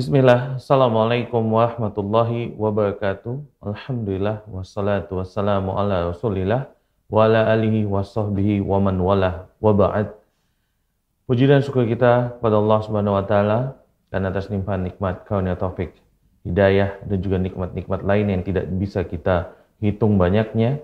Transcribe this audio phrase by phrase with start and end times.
[0.00, 3.36] Bismillah, Assalamualaikum warahmatullahi wabarakatuh.
[3.60, 6.72] Alhamdulillah, wassalatu wassalamu ala rasulillah,
[7.12, 10.08] wa ala alihi wa sahbihi wa man walah, wa ba'd.
[11.28, 13.76] Puji dan syukur kita kepada Allah subhanahu wa ta'ala
[14.08, 15.92] dan atas limpahan nikmat karunia taufik,
[16.48, 19.52] hidayah dan juga nikmat-nikmat lain yang tidak bisa kita
[19.84, 20.80] hitung banyaknya.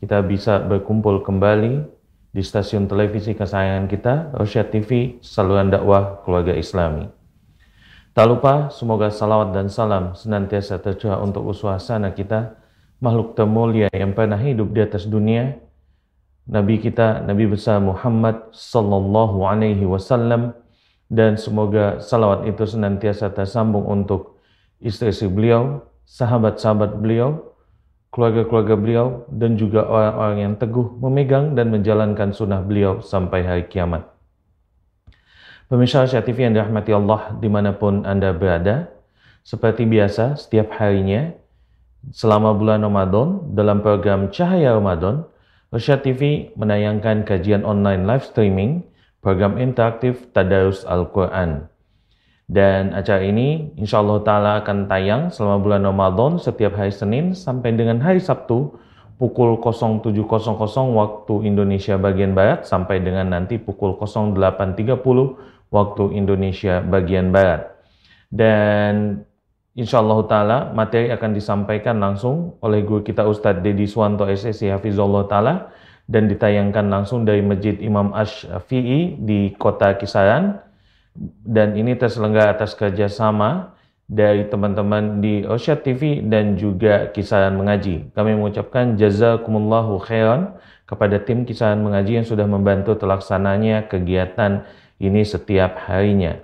[0.00, 1.84] Kita bisa berkumpul kembali
[2.32, 7.23] di stasiun televisi kesayangan kita, Rosyad TV, saluran dakwah keluarga islami.
[8.14, 12.54] Tak lupa, semoga salawat dan salam senantiasa tercurah untuk uswasana kita,
[13.02, 15.58] makhluk termulia yang pernah hidup di atas dunia,
[16.46, 20.54] Nabi kita, Nabi besar Muhammad sallallahu alaihi wasallam,
[21.10, 24.38] dan semoga salawat itu senantiasa tersambung untuk
[24.78, 27.50] istri-istri beliau, sahabat-sahabat beliau,
[28.14, 34.13] keluarga-keluarga beliau, dan juga orang-orang yang teguh memegang dan menjalankan sunnah beliau sampai hari kiamat.
[35.64, 38.92] Pemirsa Asia TV yang dirahmati Allah di mana pun Anda berada,
[39.40, 41.32] seperti biasa setiap harinya
[42.12, 45.24] selama bulan Ramadan dalam program Cahaya Ramadan,
[45.72, 48.84] Asia TV menayangkan kajian online live streaming
[49.24, 51.64] program interaktif Tadarus Al-Quran.
[52.44, 57.72] Dan acara ini insya Allah Ta'ala akan tayang selama bulan Ramadan setiap hari Senin sampai
[57.72, 58.76] dengan hari Sabtu
[59.16, 60.12] pukul 07.00
[60.92, 67.74] waktu Indonesia bagian Barat sampai dengan nanti pukul 08.30 waktu Indonesia bagian Barat.
[68.30, 69.26] Dan
[69.74, 75.26] insya Allah Ta'ala materi akan disampaikan langsung oleh guru kita Ustadz Dedi Suwanto SSC Hafizullah
[75.26, 75.54] Ta'ala
[76.06, 80.62] dan ditayangkan langsung dari Masjid Imam Ash-Fi'i di kota Kisaran
[81.42, 88.12] dan ini terselenggara atas kerjasama dari teman-teman di Osyad TV dan juga Kisaran Mengaji.
[88.12, 90.54] Kami mengucapkan jazakumullahu khairan
[90.84, 94.68] kepada tim Kisaran Mengaji yang sudah membantu terlaksananya kegiatan
[95.00, 96.38] ini setiap harinya.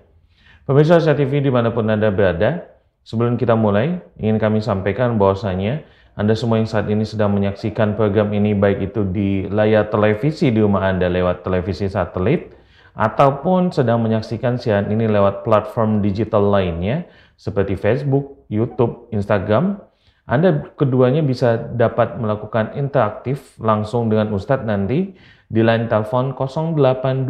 [0.67, 2.67] Pemirsa Asia TV di mana pun Anda berada,
[3.03, 5.83] sebelum kita mulai, ingin kami sampaikan bahwasanya
[6.15, 10.63] Anda semua yang saat ini sedang menyaksikan program ini baik itu di layar televisi di
[10.63, 12.55] rumah Anda lewat televisi satelit,
[12.95, 17.07] ataupun sedang menyaksikan siaran ini lewat platform digital lainnya
[17.39, 19.79] seperti Facebook, YouTube, Instagram,
[20.31, 25.19] anda keduanya bisa dapat melakukan interaktif langsung dengan Ustadz nanti
[25.51, 27.27] di line telepon 0822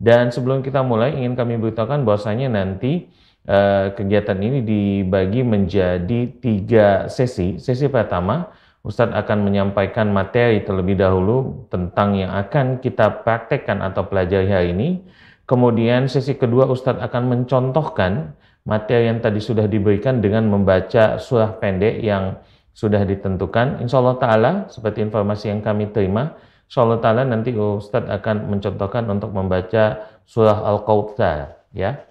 [0.00, 3.12] Dan sebelum kita mulai ingin kami beritahukan bahwasanya nanti
[3.44, 7.60] uh, kegiatan ini dibagi menjadi tiga sesi.
[7.60, 8.48] Sesi pertama
[8.80, 15.04] Ustadz akan menyampaikan materi terlebih dahulu tentang yang akan kita praktekkan atau pelajari hari ini.
[15.44, 18.32] Kemudian sesi kedua Ustadz akan mencontohkan
[18.64, 22.36] materi yang tadi sudah diberikan dengan membaca surah pendek yang
[22.76, 23.82] sudah ditentukan.
[23.82, 26.36] Insya Allah Ta'ala, seperti informasi yang kami terima,
[26.70, 31.66] Insya Allah Ta'ala nanti Ustadz akan mencontohkan untuk membaca surah Al-Qawthar.
[31.74, 32.06] Ya.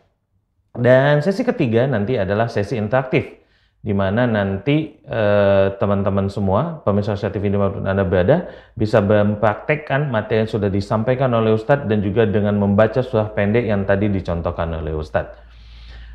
[0.76, 3.40] Dan sesi ketiga nanti adalah sesi interaktif
[3.80, 9.00] di mana nanti eh, teman-teman eh, semua pemirsa TV di mana pun Anda berada bisa
[9.00, 14.12] mempraktekkan materi yang sudah disampaikan oleh Ustadz dan juga dengan membaca surah pendek yang tadi
[14.12, 15.49] dicontohkan oleh Ustadz.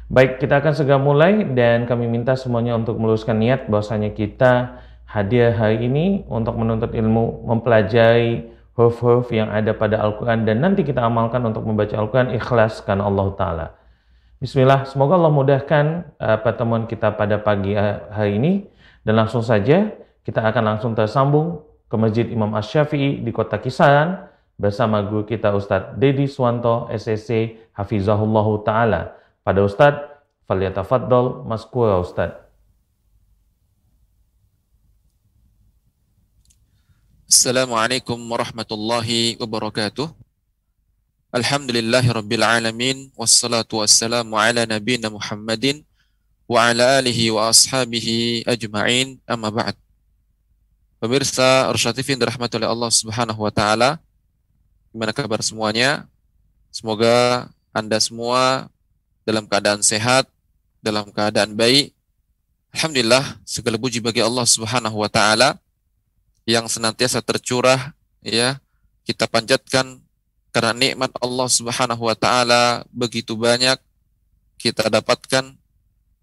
[0.04, 5.56] Baik, kita akan segera mulai dan kami minta semuanya untuk meluruskan niat bahwasanya kita hadir
[5.56, 11.40] hari ini untuk menuntut ilmu, mempelajari huruf-huruf yang ada pada Al-Quran dan nanti kita amalkan
[11.48, 13.66] untuk membaca Al-Quran ikhlas karena Allah Ta'ala.
[14.44, 15.84] Bismillah, semoga Allah mudahkan
[16.20, 18.68] uh, pertemuan kita pada pagi hari ini
[19.08, 19.88] dan langsung saja
[20.20, 24.28] kita akan langsung tersambung ke Masjid Imam Ash-Syafi'i di kota Kisaran
[24.60, 29.23] bersama guru kita Ustadz Dedi Swanto SSC Hafizahullah Ta'ala.
[29.44, 30.08] Pada Ustadz,
[30.48, 32.40] Faliyatafaddol Maskura Ustadz.
[37.28, 40.08] Assalamualaikum warahmatullahi wabarakatuh.
[41.28, 45.82] Alhamdulillahi Rabbil Alamin Wassalatu wassalamu ala nabina Muhammadin
[46.46, 49.74] Wa ala alihi wa ashabihi ajma'in Amma ba'd
[51.02, 53.98] Pemirsa Rusyatifin dirahmati oleh Allah subhanahu wa ta'ala
[54.94, 56.06] Gimana kabar semuanya?
[56.70, 58.70] Semoga Anda semua
[59.24, 60.28] dalam keadaan sehat
[60.84, 61.92] Dalam keadaan baik
[62.76, 65.56] Alhamdulillah segala puji bagi Allah subhanahu wa ta'ala
[66.44, 68.60] Yang senantiasa tercurah ya
[69.02, 70.04] Kita panjatkan
[70.54, 73.74] karena nikmat Allah Subhanahu wa taala begitu banyak
[74.54, 75.50] kita dapatkan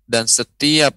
[0.07, 0.95] dan setiap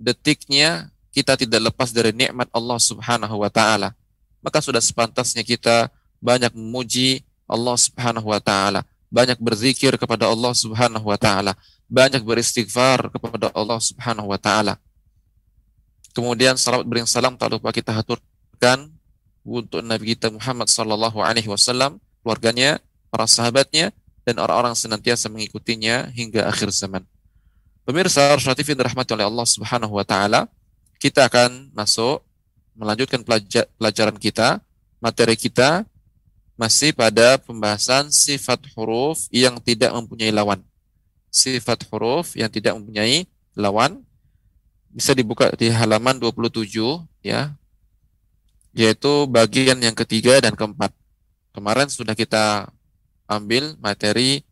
[0.00, 3.92] detiknya kita tidak lepas dari nikmat Allah Subhanahu wa taala.
[4.40, 5.92] Maka sudah sepantasnya kita
[6.24, 11.58] banyak memuji Allah Subhanahu wa taala, banyak berzikir kepada Allah Subhanahu wa taala,
[11.90, 14.78] banyak beristighfar kepada Allah Subhanahu wa taala.
[16.14, 18.90] Kemudian salawat bering salam tak lupa kita haturkan
[19.42, 22.78] untuk Nabi kita Muhammad sallallahu alaihi wasallam, keluarganya,
[23.10, 23.90] para sahabatnya
[24.22, 27.02] dan orang-orang senantiasa mengikutinya hingga akhir zaman.
[27.82, 30.46] Pemirsa Rasul TV dirahmati oleh Allah Subhanahu wa taala,
[31.02, 32.22] kita akan masuk
[32.78, 33.26] melanjutkan
[33.74, 34.62] pelajaran kita,
[35.02, 35.82] materi kita
[36.60, 40.60] masih pada pembahasan sifat huruf yang tidak mempunyai lawan.
[41.32, 43.24] Sifat huruf yang tidak mempunyai
[43.56, 44.04] lawan
[44.92, 46.68] bisa dibuka di halaman 27
[47.24, 47.56] ya
[48.76, 50.92] yaitu bagian yang ketiga dan keempat.
[51.56, 52.68] Kemarin sudah kita
[53.24, 54.44] ambil materi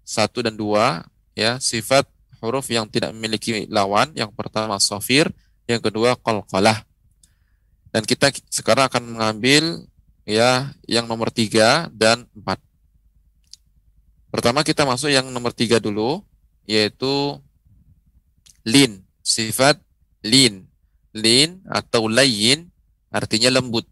[0.00, 1.04] satu dan dua
[1.36, 2.08] ya sifat
[2.40, 4.16] huruf yang tidak memiliki lawan.
[4.16, 5.28] Yang pertama sofir,
[5.68, 6.88] yang kedua qalqalah.
[7.92, 9.86] Dan kita sekarang akan mengambil
[10.24, 12.60] ya yang nomor tiga dan empat.
[14.34, 16.24] Pertama kita masuk yang nomor tiga dulu,
[16.66, 17.38] yaitu
[18.66, 19.78] lin sifat
[20.26, 20.66] lin.
[21.14, 22.74] Lin atau layin
[23.14, 23.86] artinya lembut.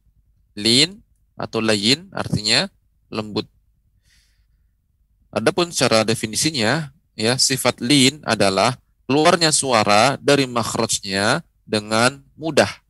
[0.58, 0.99] Lin
[1.38, 2.67] atau layin artinya
[3.06, 3.46] lembut.
[5.31, 8.76] Adapun cara definisinya, ya sifat lin adalah
[9.06, 12.81] keluarnya suara dari makhrajnya dengan mudah.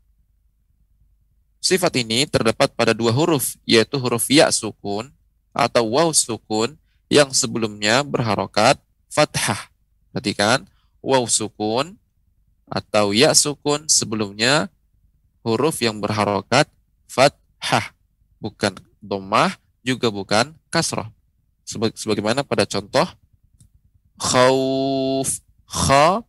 [1.62, 5.14] Sifat ini terdapat pada dua huruf, yaitu huruf ya sukun
[5.54, 6.74] atau waw sukun
[7.06, 9.70] yang sebelumnya berharokat fathah.
[10.10, 10.66] Perhatikan,
[10.98, 11.94] waw sukun
[12.66, 14.74] atau ya sukun sebelumnya
[15.46, 16.66] huruf yang berharokat
[17.06, 17.94] fathah,
[18.42, 19.54] bukan domah,
[19.86, 21.14] juga bukan kasrah.
[21.94, 23.06] Sebagaimana pada contoh
[24.18, 25.38] khauf,
[25.70, 26.26] kha,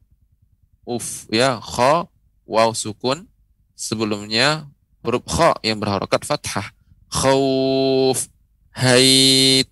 [0.86, 2.06] uf, ya, kha,
[2.46, 3.26] waw sukun,
[3.74, 4.70] sebelumnya
[5.04, 6.72] huruf kha yang berharokat fathah.
[7.12, 8.26] Khauf
[8.74, 9.70] hait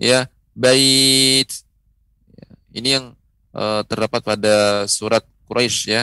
[0.00, 1.46] ya bait.
[2.34, 3.06] Ya, ini yang
[3.54, 6.02] uh, terdapat pada surat Quraisy ya.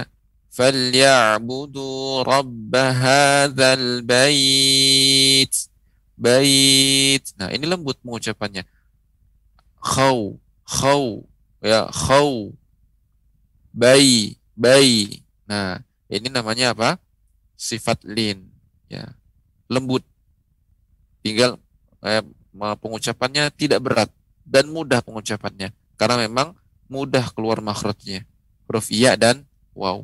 [0.54, 5.52] Falyabudu rabb hadzal bait.
[6.18, 7.24] Bait.
[7.38, 8.66] Nah ini lembut pengucapannya
[9.88, 10.36] khaw
[10.66, 11.24] khaw
[11.62, 12.52] ya khaw.
[13.72, 15.22] Bai bai.
[15.46, 15.80] Nah
[16.10, 16.98] ini namanya apa?
[17.54, 18.57] Sifat lin
[18.88, 19.16] ya.
[19.68, 20.04] Lembut.
[21.24, 21.60] Tinggal
[22.04, 22.24] eh,
[22.56, 24.10] pengucapannya tidak berat
[24.48, 26.56] dan mudah pengucapannya karena memang
[26.88, 28.24] mudah keluar makhrajnya
[28.68, 30.04] huruf iya dan wow.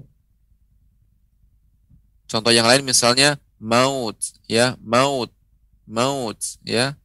[2.31, 5.29] Contoh yang lain misalnya maut, ya, maut,
[5.85, 6.95] maut, ya.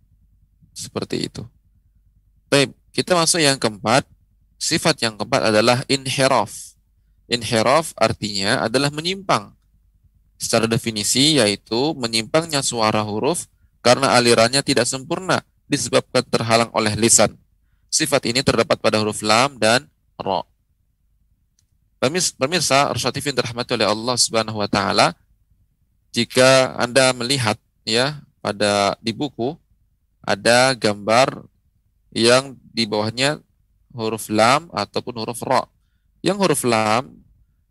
[0.73, 1.43] Seperti itu.
[2.49, 4.07] Baik, kita masuk yang keempat.
[4.57, 6.79] Sifat yang keempat adalah inhiraf.
[7.29, 9.58] Inhiraf artinya adalah menyimpang.
[10.39, 13.51] Secara definisi yaitu menyimpangnya suara huruf
[13.83, 17.35] karena alirannya tidak sempurna disebabkan terhalang oleh lisan.
[17.91, 20.47] Sifat ini terdapat pada huruf lam dan ro.
[21.99, 25.19] Pemirsa, TV yang dirahmati oleh Allah Subhanahu wa taala,
[26.15, 29.59] jika Anda melihat ya pada di buku
[30.23, 31.43] ada gambar
[32.15, 33.43] yang di bawahnya
[33.91, 35.67] huruf lam ataupun huruf ro.
[36.23, 37.19] Yang huruf lam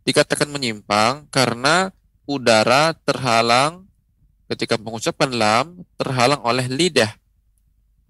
[0.04, 1.88] dikatakan menyimpang karena
[2.28, 3.88] udara terhalang
[4.52, 7.16] ketika mengucapkan lam terhalang oleh lidah.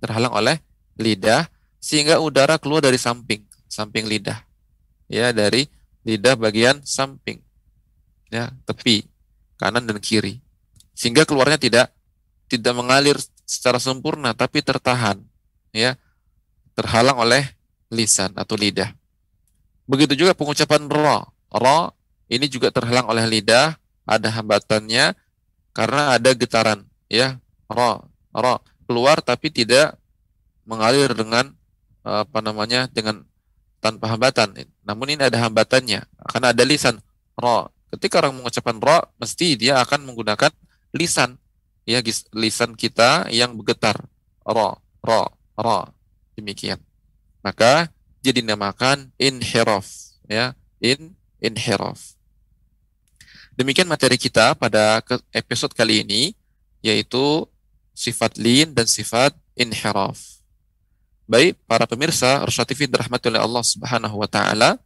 [0.03, 0.59] Terhalang oleh
[0.99, 1.47] lidah
[1.79, 4.43] sehingga udara keluar dari samping, samping lidah.
[5.09, 5.71] Ya, dari
[6.05, 7.41] lidah bagian samping,
[8.29, 9.09] ya tepi
[9.57, 10.41] kanan dan kiri,
[10.93, 11.87] sehingga keluarnya tidak
[12.49, 13.17] tidak mengalir
[13.49, 15.21] secara sempurna, tapi tertahan,
[15.73, 15.97] ya
[16.77, 17.45] terhalang oleh
[17.89, 18.93] lisan atau lidah.
[19.89, 21.25] Begitu juga pengucapan ro,
[21.57, 21.81] ro
[22.29, 25.13] ini juga terhalang oleh lidah, ada hambatannya
[25.77, 27.37] karena ada getaran, ya
[27.69, 30.01] ro, ro keluar tapi tidak
[30.65, 31.53] mengalir dengan
[32.01, 33.21] apa namanya dengan
[33.79, 34.57] tanpa hambatan.
[34.83, 36.99] Namun ini ada hambatannya, karena ada lisan
[37.39, 37.71] ro.
[37.89, 40.53] Ketika orang mengucapkan ro, mesti dia akan menggunakan
[40.93, 41.41] lisan,
[41.89, 42.03] ya
[42.37, 43.97] lisan kita yang bergetar,
[44.45, 45.23] ro, ro,
[45.57, 45.79] ro,
[46.37, 46.81] demikian.
[47.41, 47.89] Maka
[48.21, 49.87] jadi dinamakan inhiraf,
[50.27, 52.18] ya, in inhiraf.
[53.59, 55.03] Demikian materi kita pada
[55.35, 56.31] episode kali ini,
[56.79, 57.43] yaitu
[57.91, 60.15] sifat lin dan sifat inhiraf.
[61.27, 64.79] Baik, para pemirsa Rasul TV dirahmati oleh Allah Subhanahu wa taala.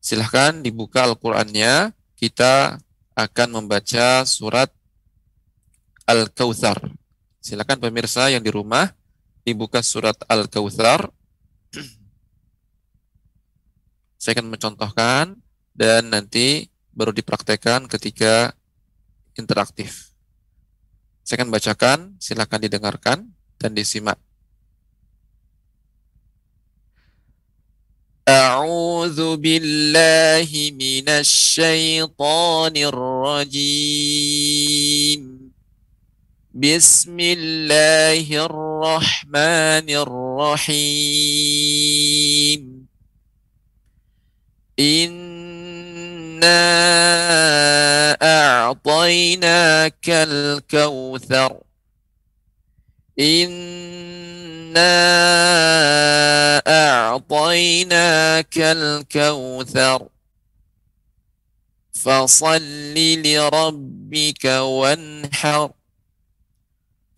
[0.00, 1.92] Silahkan dibuka Al-Qur'annya.
[2.16, 2.80] Kita
[3.12, 4.72] akan membaca surat
[6.08, 6.80] Al-Kautsar.
[7.44, 8.96] Silakan pemirsa yang di rumah
[9.44, 11.04] dibuka surat Al-Kautsar.
[14.16, 15.36] Saya akan mencontohkan
[15.76, 18.55] dan nanti baru dipraktekkan ketika
[19.35, 20.15] interaktif.
[21.25, 23.17] Saya akan bacakan, silakan didengarkan
[23.57, 24.17] dan disimak.
[28.25, 34.25] أعوذ بالله من الشيطان الرجيم
[36.49, 41.45] بسم الله الرحمن الرحيم
[46.42, 51.60] إنا أعطيناك الكوثر
[53.20, 54.00] إنا
[56.66, 60.08] أعطيناك الكوثر
[61.92, 65.70] فصل لربك وانحر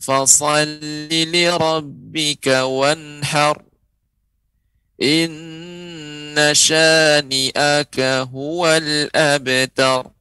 [0.00, 3.62] فصل لربك وانحر
[6.53, 7.99] شانئك
[8.33, 10.17] هو الأبتر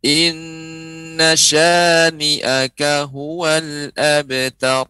[0.00, 4.88] Inna syani'aka huwal abtar.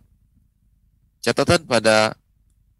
[1.19, 2.15] Catatan pada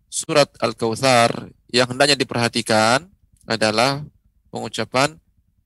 [0.07, 3.03] surat Al-Kautsar yang hendaknya diperhatikan
[3.51, 4.07] adalah
[4.55, 5.19] pengucapan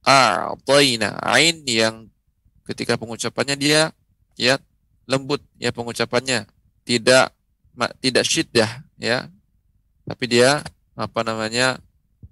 [0.04, 2.08] a'tayna ain yang
[2.64, 3.92] ketika pengucapannya dia
[4.36, 4.56] ya
[5.04, 6.48] lembut ya pengucapannya
[6.84, 7.32] tidak
[8.00, 9.28] tidak syiddah ya
[10.04, 10.60] tapi dia
[10.99, 11.79] apa namanya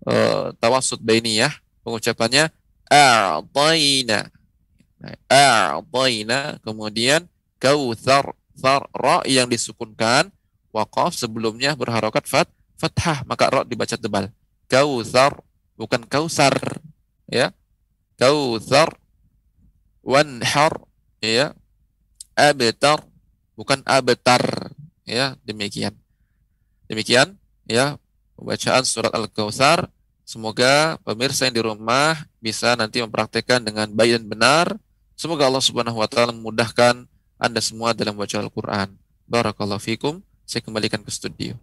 [0.04, 1.56] uh, tawassut ya
[1.88, 2.52] pengucapannya
[2.92, 4.28] a'tayna.
[5.32, 6.60] A'tayna.
[6.60, 7.32] Kemudian
[7.64, 10.28] kautsar thar ra yang disukunkan
[10.76, 13.24] waqaf sebelumnya berharokat fat fathah.
[13.24, 14.28] Maka ra dibaca tebal.
[14.68, 15.40] Kautsar
[15.80, 16.56] bukan kausar
[17.32, 17.56] ya.
[18.20, 18.92] Kautsar
[20.04, 20.84] wanhar
[21.24, 21.56] ya.
[22.36, 23.00] Abtar
[23.56, 24.76] bukan abtar
[25.08, 25.40] ya.
[25.48, 25.96] Demikian.
[26.92, 28.00] Demikian ya
[28.38, 29.90] pembacaan surat al-kautsar
[30.28, 34.66] Semoga pemirsa yang di rumah bisa nanti mempraktekkan dengan baik dan benar.
[35.16, 37.08] Semoga Allah Subhanahu wa taala memudahkan
[37.40, 38.92] Anda semua dalam baca Al-Qur'an.
[39.24, 40.20] Barakallahu fikum.
[40.44, 41.56] Saya kembalikan ke studio.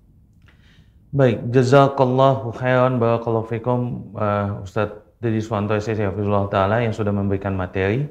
[1.13, 8.09] Baik, jazakallahu khairan barakallahu fikum uh, Ustaz Dedi Suwanto Hafizullah Ta'ala yang sudah memberikan materi.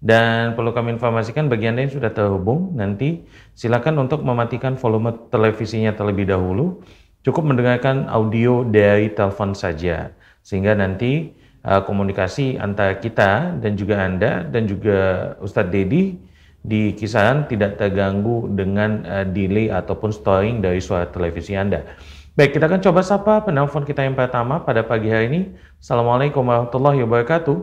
[0.05, 5.95] Dan perlu kami informasikan bagi Anda yang sudah terhubung, nanti silakan untuk mematikan volume televisinya
[5.95, 6.83] terlebih dahulu.
[7.25, 10.13] Cukup mendengarkan audio dari telepon saja.
[10.45, 11.33] Sehingga nanti
[11.65, 16.21] uh, komunikasi antara kita dan juga Anda dan juga Ustadz Dedi
[16.65, 21.85] di kisaran tidak terganggu dengan uh, delay ataupun storing dari suara televisi Anda.
[22.33, 25.41] Baik, kita akan coba sapa penelpon kita yang pertama pada pagi hari ini.
[25.77, 27.57] Assalamualaikum warahmatullahi wabarakatuh.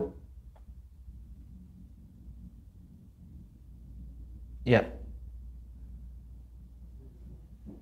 [4.63, 4.87] Ya.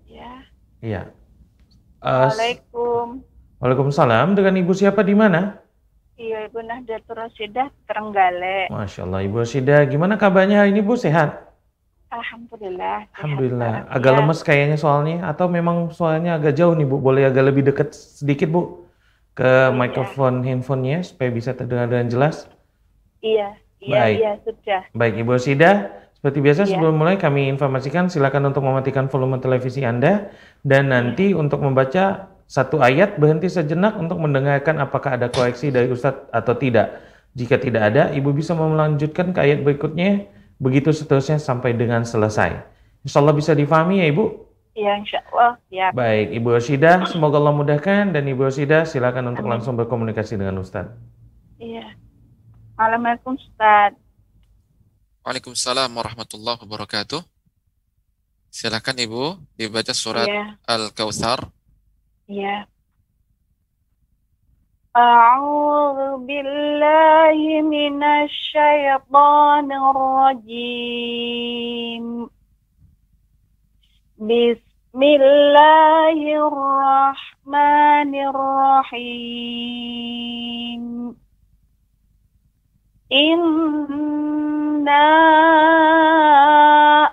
[0.10, 0.42] Ya.
[0.82, 1.02] Iya.
[2.02, 3.10] Uh, Waalaikumsalam.
[3.62, 4.28] Waalaikumsalam.
[4.34, 5.61] Dengan Ibu siapa di mana?
[6.22, 8.70] Iya, Ibu Nahdlatul Rasidah Terenggalek.
[8.70, 9.82] Masya Allah, Ibu Rasidah.
[9.90, 10.94] Gimana kabarnya hari ini, Bu?
[10.94, 11.50] Sehat?
[12.14, 13.10] Alhamdulillah.
[13.18, 13.90] Alhamdulillah.
[13.90, 14.18] Sehat, agak ya.
[14.22, 15.18] lemes kayaknya soalnya.
[15.26, 17.02] Atau memang soalnya agak jauh nih, Bu?
[17.02, 18.86] Boleh agak lebih dekat sedikit, Bu?
[19.34, 19.74] Ke iya.
[19.74, 22.46] mikrofon handphonenya supaya bisa terdengar dengan jelas?
[23.26, 24.16] Iya, iya, Baik.
[24.22, 24.82] iya, sudah.
[24.94, 25.76] Baik, Ibu Rasidah.
[26.22, 26.78] Seperti biasa iya.
[26.78, 30.30] sebelum mulai kami informasikan silakan untuk mematikan volume televisi Anda
[30.62, 31.40] dan nanti iya.
[31.42, 37.00] untuk membaca satu ayat berhenti sejenak untuk mendengarkan apakah ada koreksi dari Ustadz atau tidak.
[37.32, 40.28] Jika tidak ada, Ibu bisa melanjutkan ke ayat berikutnya,
[40.60, 42.60] begitu seterusnya sampai dengan selesai.
[43.08, 44.26] Insya Allah bisa difahami ya Ibu?
[44.76, 45.64] Ya, insya Allah.
[45.72, 45.96] Ya.
[45.96, 49.56] Baik, Ibu Rosida, semoga Allah mudahkan dan Ibu Rosida silakan untuk Amin.
[49.56, 50.92] langsung berkomunikasi dengan Ustadz.
[51.56, 51.96] Iya.
[52.76, 53.96] Assalamualaikum Ustadz.
[55.24, 57.24] Waalaikumsalam warahmatullahi wabarakatuh.
[58.52, 60.60] Silakan Ibu dibaca surat ya.
[60.68, 61.61] Al-Kautsar
[62.31, 62.67] Ya.
[64.97, 71.27] أعوذ بالله من الشيطان الرجيم
[74.19, 76.19] بسم الله
[76.49, 79.67] الرحمن الرحيم
[83.13, 85.07] إنا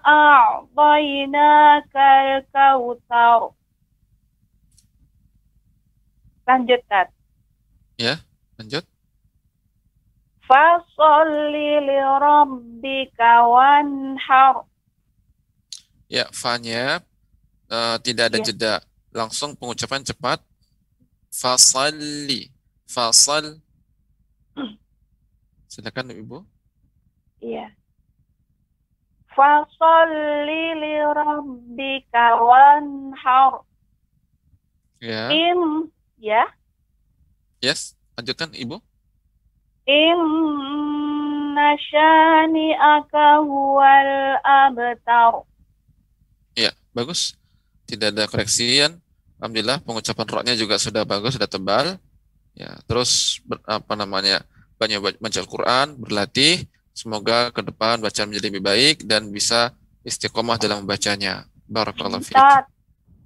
[0.08, 3.51] أعطيناك الكوثر
[6.49, 7.12] Lanjut, Tat.
[8.00, 8.25] Ya,
[8.57, 8.81] lanjut.
[10.49, 14.64] Fasolli li rabbika wanhar.
[16.09, 17.05] Ya, fa-nya
[17.69, 18.45] uh, tidak ada ya.
[18.49, 18.75] jeda.
[19.12, 20.40] Langsung pengucapan cepat.
[21.28, 22.49] Fasalli.
[22.88, 23.61] Fasal.
[25.73, 26.40] Silakan Ibu.
[27.45, 27.76] Iya.
[29.37, 33.69] Fasolli li rabbika wanhar
[34.99, 35.31] Ya.
[35.31, 36.44] In ya.
[37.58, 37.94] Yes.
[38.14, 38.82] Lanjutkan Ibu.
[39.88, 45.46] Inna syani'aka huwal abtar.
[46.58, 47.38] Ya, bagus.
[47.88, 49.00] Tidak ada koreksian.
[49.38, 51.96] Alhamdulillah pengucapan roknya juga sudah bagus, sudah tebal.
[52.58, 54.42] Ya, terus ber- apa namanya?
[54.78, 56.62] banyak ba- baca Al-Qur'an, berlatih.
[56.94, 59.75] Semoga ke depan bacaan menjadi lebih baik dan bisa
[60.06, 61.46] istiqomah dalam membacanya.
[61.66, 62.38] Barakallahu fiik.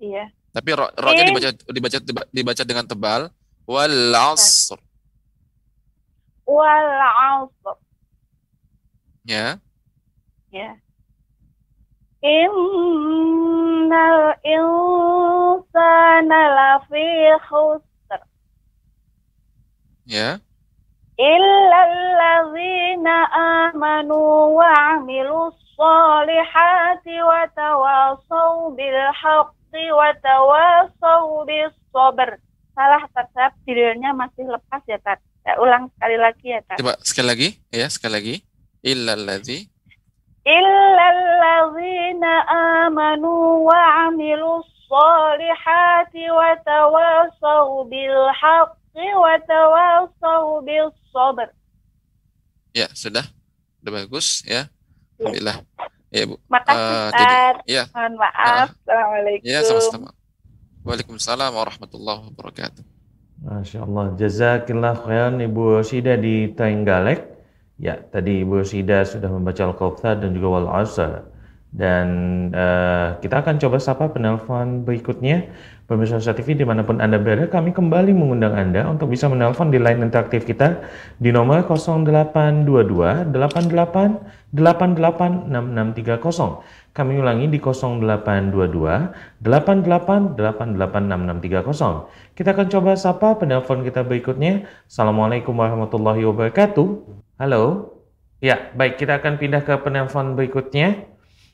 [0.03, 0.35] Iya.
[0.51, 1.31] Tapi ro ro-nya In.
[1.31, 1.99] dibaca dibaca
[2.35, 3.23] dibaca dengan tebal.
[3.71, 4.79] Wal 'asr.
[6.43, 7.77] Wal asr.
[9.27, 9.59] Ya.
[10.51, 10.75] Ya.
[12.27, 17.07] Innal insana lafi
[17.47, 18.19] khusr
[20.07, 20.43] Ya.
[21.19, 24.67] illa allazina amanu wa
[24.99, 32.43] amilus solihati wa tawasaw bil haqqi wa tawasaw bis sabr.
[32.75, 35.23] Salah saya bilnya masih lepas ya Tat.
[35.47, 36.79] Saya ulang sekali lagi ya Tat.
[36.83, 38.35] Coba sekali lagi, ya, sekali lagi.
[38.83, 39.76] Illal ladzi
[40.46, 42.24] إلا الذين
[42.82, 51.48] آمنوا وعملوا الصالحات وتواصوا بالحق وتواصوا بالصبر
[52.72, 53.28] Ya, sudah.
[53.78, 54.72] Sudah bagus ya.
[55.20, 55.58] Alhamdulillah.
[56.08, 56.40] Ya, Bu.
[56.48, 57.56] Makasih Eh, jadi- Ustaz.
[57.68, 58.68] Ya, Mohon maaf.
[58.72, 59.44] Assalamualaikum.
[59.44, 60.10] ya sama-sama.
[60.82, 62.84] Waalaikumsalam warahmatullahi wabarakatuh.
[63.44, 64.06] Masya Allah.
[64.16, 67.35] Jazakillah khairan Ibu Rosida di Trenggalek.
[67.77, 71.29] Ya, tadi Ibu Rosida sudah membaca Al-Kautsar dan juga Wal Asr.
[71.77, 72.09] Dan
[72.57, 75.53] eh, kita akan coba sapa penelpon berikutnya.
[75.87, 79.71] Pemirsa Nusa TV di mana pun Anda berada, kami kembali mengundang Anda untuk bisa menelpon
[79.71, 80.83] di line interaktif kita
[81.23, 86.97] di nomor 0822 88 88 6630.
[86.97, 92.35] Kami ulangi di 0822 88 88 6630.
[92.35, 94.67] Kita akan coba sapa penelpon kita berikutnya.
[94.91, 97.26] Assalamualaikum warahmatullahi wabarakatuh.
[97.37, 97.93] Halo.
[98.41, 101.05] Ya, baik kita akan pindah ke penelpon berikutnya.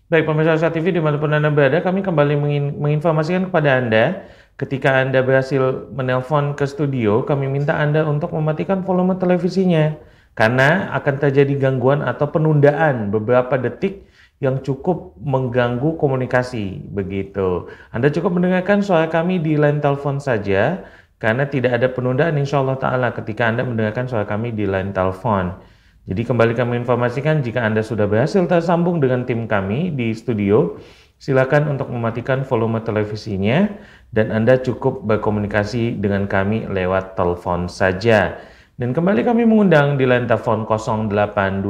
[0.07, 4.31] Baik pemirsa Nusa TV di mana pun Anda berada, kami kembali mengin- menginformasikan kepada Anda
[4.55, 9.99] ketika Anda berhasil menelpon ke studio, kami minta Anda untuk mematikan volume televisinya
[10.39, 14.07] karena akan terjadi gangguan atau penundaan beberapa detik
[14.39, 17.67] yang cukup mengganggu komunikasi begitu.
[17.91, 20.87] Anda cukup mendengarkan suara kami di line telepon saja
[21.19, 25.72] karena tidak ada penundaan insya Allah Ta'ala ketika Anda mendengarkan suara kami di line telepon.
[26.03, 30.75] Jadi kembali kami informasikan jika Anda sudah berhasil tersambung dengan tim kami di studio,
[31.23, 33.71] silakan untuk mematikan volume televisinya
[34.11, 38.43] dan Anda cukup berkomunikasi dengan kami lewat telepon saja.
[38.75, 41.63] Dan kembali kami mengundang di line telepon 0822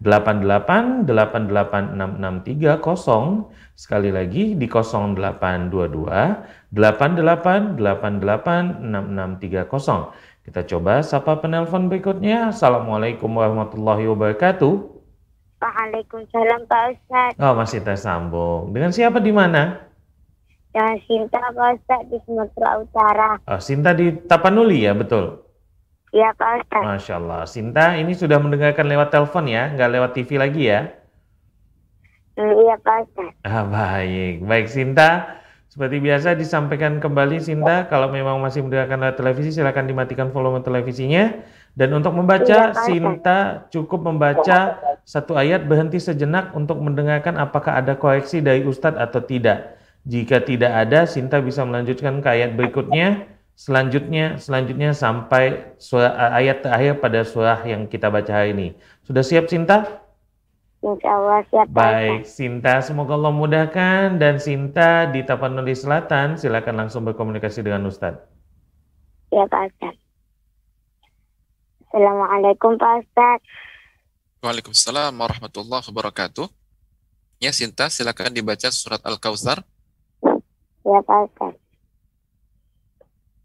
[0.00, 3.44] 88 88 6630
[3.76, 10.32] sekali lagi di 0822 88 88 6630.
[10.44, 12.52] Kita coba sapa penelpon berikutnya.
[12.52, 14.74] Assalamualaikum warahmatullahi wabarakatuh.
[15.56, 17.40] Waalaikumsalam Pak Ustadz.
[17.40, 18.68] Oh, masih tersambung.
[18.76, 19.88] Dengan siapa di mana?
[20.76, 23.30] Yang Sinta Pak Ustadz di Sumatera Utara.
[23.48, 25.40] Oh, Sinta di Tapanuli ya, betul.
[26.12, 26.84] Iya Pak Ustadz.
[26.92, 27.42] Masya Allah.
[27.48, 30.92] Sinta ini sudah mendengarkan lewat telepon ya, nggak lewat TV lagi ya?
[32.36, 33.48] Iya Pak Ustadz.
[33.48, 34.44] Ah, baik.
[34.44, 35.40] Baik, Sinta.
[35.74, 41.34] Seperti biasa disampaikan kembali Sinta, kalau memang masih mendengarkan lewat televisi silakan dimatikan volume televisinya.
[41.74, 42.78] Dan untuk membaca, Iya.
[42.86, 49.18] Sinta cukup membaca satu ayat berhenti sejenak untuk mendengarkan apakah ada koreksi dari Ustadz atau
[49.18, 49.74] tidak.
[50.06, 53.26] Jika tidak ada, Sinta bisa melanjutkan ke ayat berikutnya.
[53.58, 58.78] Selanjutnya, selanjutnya sampai surah, ayat terakhir pada surah yang kita baca hari ini.
[59.02, 60.03] Sudah siap Sinta?
[60.84, 61.66] Insya Allah siap.
[61.72, 62.28] Baik, ya.
[62.28, 68.20] Sinta semoga Allah mudahkan dan Sinta di Tapanuli Selatan silakan langsung berkomunikasi dengan Ustaz.
[69.32, 69.96] Ya Pak Ustaz.
[71.88, 73.40] Assalamualaikum Pak Ustaz.
[74.44, 76.52] Waalaikumsalam warahmatullahi wabarakatuh.
[77.40, 79.64] Ya Sinta silakan dibaca surat Al-Kautsar.
[80.84, 81.56] Ya Pak Ustaz.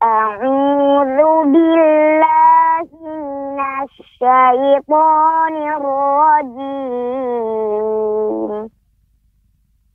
[0.03, 7.09] A'udzu billahi من الشيطان الرجيم.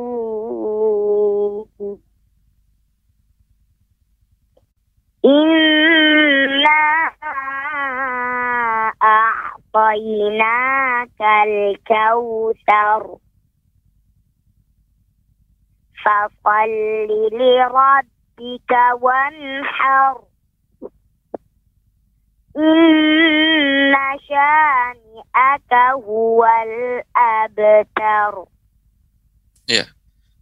[5.26, 6.84] إنا
[9.04, 13.02] أعطيناك الكوثر.
[16.03, 16.71] فصل
[17.35, 20.15] لربك وانحر
[22.57, 23.95] إن
[24.29, 25.73] شانئك
[26.07, 28.35] هو الأبتر
[29.69, 29.85] Ya,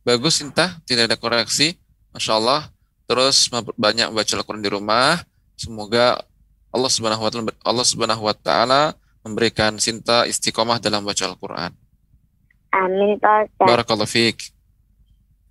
[0.07, 1.75] bagus Sinta, tidak ada koreksi.
[2.15, 2.71] Masya Allah.
[3.11, 5.19] Terus mem- banyak baca Al-Quran di rumah.
[5.59, 6.23] Semoga
[6.71, 8.95] Allah Subhanahu wa taala Allah Subhanahu wa taala
[9.27, 11.75] memberikan Sinta istiqomah dalam baca Al-Quran.
[12.71, 14.39] Amin Pak Ustaz Barakallahu fiik.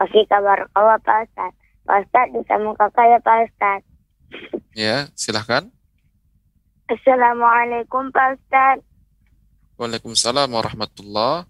[0.01, 1.53] Oke kabar Allah Pak Ustaz
[1.85, 3.81] Pak Ustaz bisa muka ya Pak Ustaz
[4.73, 5.67] Ya, silahkan.
[6.87, 8.79] Assalamualaikum Pak Ustaz
[9.77, 11.45] Waalaikumsalam warahmatullah.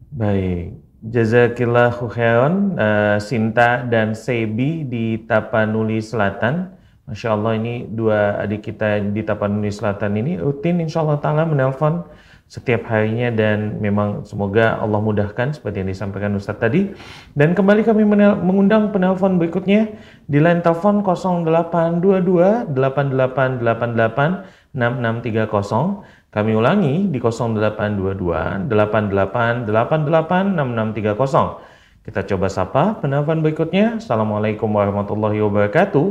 [0.10, 0.82] Baik.
[1.06, 6.74] Jazakillahu khairan eh, Sinta dan Sebi di Tapanuli Selatan.
[7.06, 12.02] Masya Allah ini dua adik kita di Tapanuli Selatan ini rutin insya Allah ta'ala menelpon
[12.46, 16.94] setiap harinya dan memang semoga Allah mudahkan seperti yang disampaikan Ustadz tadi.
[17.34, 18.06] Dan kembali kami
[18.38, 19.98] mengundang penelpon berikutnya
[20.30, 26.06] di line telepon 0822 8888 6630.
[26.30, 32.06] Kami ulangi di 0822 8888 6630.
[32.06, 33.98] Kita coba sapa penelpon berikutnya.
[33.98, 36.08] Assalamualaikum warahmatullahi wabarakatuh.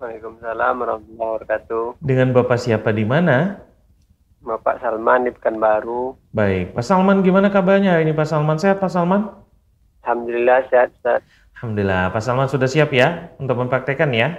[0.00, 2.00] Waalaikumsalam warahmatullahi wabarakatuh.
[2.00, 3.60] Dengan Bapak siapa di mana?
[4.42, 6.18] Bapak Salman di Pekanbaru.
[6.34, 8.58] Baik, Pak Salman gimana kabarnya ini Pak Salman?
[8.58, 9.30] Sehat Pak Salman?
[10.02, 11.22] Alhamdulillah sehat Ustaz.
[11.54, 14.34] Alhamdulillah, Pak Salman sudah siap ya untuk mempraktekkan ya?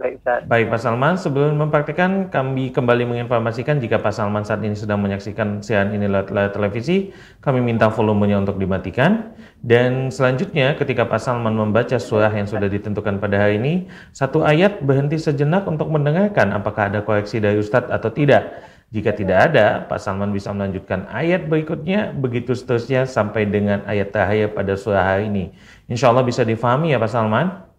[0.00, 0.42] Baik Ustaz.
[0.50, 5.62] Baik Pak Salman, sebelum mempraktekkan kami kembali menginformasikan jika Pak Salman saat ini sedang menyaksikan
[5.62, 9.30] siaran ini lewat layar televisi, kami minta volumenya untuk dimatikan.
[9.60, 13.74] Dan selanjutnya ketika Pak Salman membaca surah yang sudah ditentukan pada hari ini,
[14.10, 18.69] satu ayat berhenti sejenak untuk mendengarkan apakah ada koreksi dari Ustadz atau tidak.
[18.90, 24.50] Jika tidak ada, Pak Salman bisa melanjutkan ayat berikutnya, begitu seterusnya sampai dengan ayat terakhir
[24.50, 25.54] pada surah hari ini.
[25.86, 27.70] Insya Allah bisa difahami ya Pak Salman?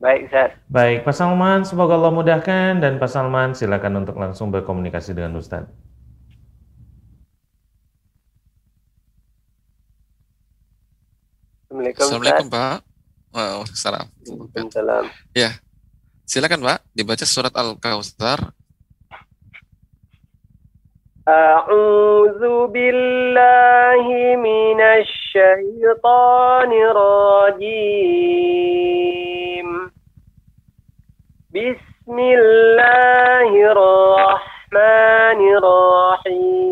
[0.00, 0.56] Baik Ustaz.
[0.72, 5.68] Baik, Pak Salman, semoga Allah mudahkan dan Pak Salman silakan untuk langsung berkomunikasi dengan Ustadz.
[11.68, 12.56] Assalamualaikum Assalamualaikum Ustaz.
[12.56, 12.78] Pak.
[13.36, 14.06] Waalaikumsalam.
[14.24, 15.04] Waalaikumsalam.
[16.24, 18.56] Silakan Pak, dibaca surat Al-Kautsar.
[21.28, 28.06] أعوذ بالله من الشيطان الرجيم.
[31.50, 36.70] بسم الله الرحمن الرحيم.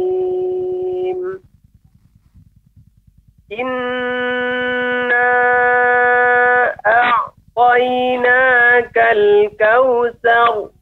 [3.53, 5.31] إنا
[7.59, 10.74] أعطيناك الكوثر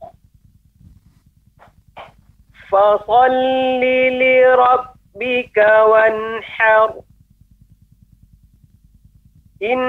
[2.72, 3.82] فصل
[4.20, 5.58] لربك
[5.92, 6.90] وانحر
[9.64, 9.80] إن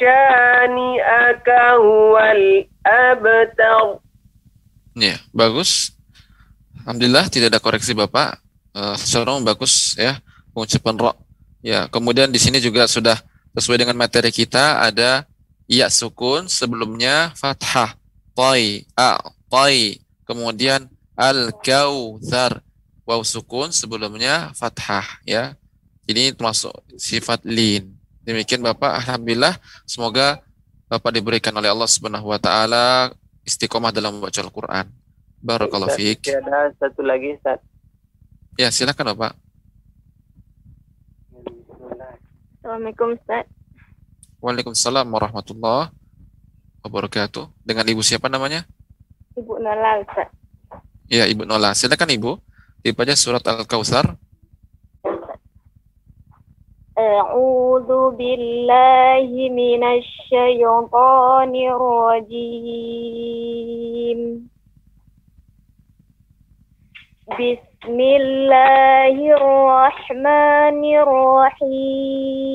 [0.00, 1.48] شانئك
[1.82, 4.02] هو الأبتر
[4.92, 5.96] Ya, bagus.
[6.84, 8.36] Alhamdulillah tidak ada koreksi Bapak.
[8.76, 10.20] Uh, secara umum bagus ya
[10.52, 11.12] pengucapan ro.
[11.64, 13.16] Ya, kemudian di sini juga sudah
[13.56, 15.24] sesuai dengan materi kita ada
[15.64, 17.96] ya sukun sebelumnya fathah.
[18.36, 19.16] Toi, a,
[19.48, 19.96] toi.
[20.28, 22.61] Kemudian al kautsar
[23.03, 25.57] waw sukun sebelumnya fathah ya.
[26.07, 27.91] Ini termasuk sifat lin.
[28.23, 30.39] Demikian Bapak, alhamdulillah semoga
[30.87, 33.11] Bapak diberikan oleh Allah Subhanahu wa taala
[33.43, 34.87] istiqomah dalam membaca Al-Qur'an.
[35.43, 36.31] Barakallahu Ustaz, fiik.
[36.31, 37.59] Ada satu lagi Ustaz.
[38.55, 39.35] Ya, silakan Bapak.
[42.63, 43.45] Assalamualaikum Ustaz.
[44.39, 45.91] Waalaikumsalam warahmatullahi
[46.87, 47.51] wabarakatuh.
[47.67, 48.63] Dengan Ibu siapa namanya?
[49.35, 50.31] Ibu Nala Ustaz.
[51.12, 51.74] Ya, Ibu Nola.
[51.76, 52.40] Silakan Ibu.
[52.82, 54.16] Dibaca surat Al-Kautsar.
[56.92, 57.88] أعوذ
[58.20, 63.00] بالله من الشيطان الرجيم
[67.32, 72.46] بسم الله الرحمن الرحيم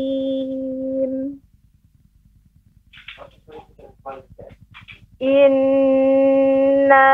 [5.22, 7.10] إنا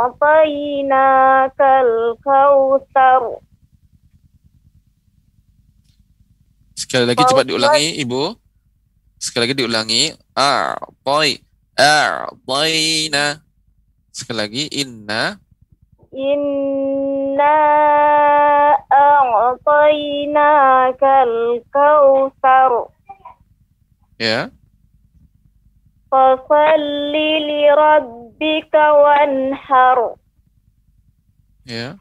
[0.00, 3.22] أعطيناك الكوثر
[6.80, 8.34] Sekali lagi cepat diulangi, Ibu.
[9.20, 10.02] Sekali lagi diulangi.
[10.34, 11.38] A'tai.
[11.78, 13.38] A'taina.
[14.10, 14.64] Sekali lagi.
[14.74, 15.38] Inna.
[16.10, 17.58] إنا
[18.90, 22.72] أعطيناك الكوثر
[24.20, 24.52] Ya.
[26.15, 30.15] Fasalli li rabbika wanhar.
[31.67, 31.75] Ya.
[31.75, 31.93] Yeah.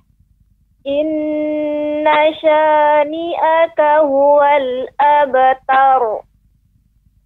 [0.86, 6.22] Inna syani'aka huwal abtar.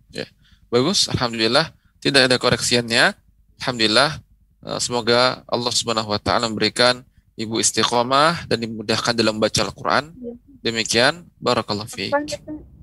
[0.09, 0.25] Ya.
[0.73, 1.77] Bagus, alhamdulillah.
[2.01, 3.13] Tidak ada koreksiannya.
[3.61, 4.25] Alhamdulillah.
[4.65, 7.05] Eh, semoga Allah Subhanahu wa taala memberikan
[7.37, 10.09] ibu istiqomah dan dimudahkan dalam membaca Al-Qur'an.
[10.17, 10.33] Ya.
[10.73, 12.17] Demikian barakallahu fiik.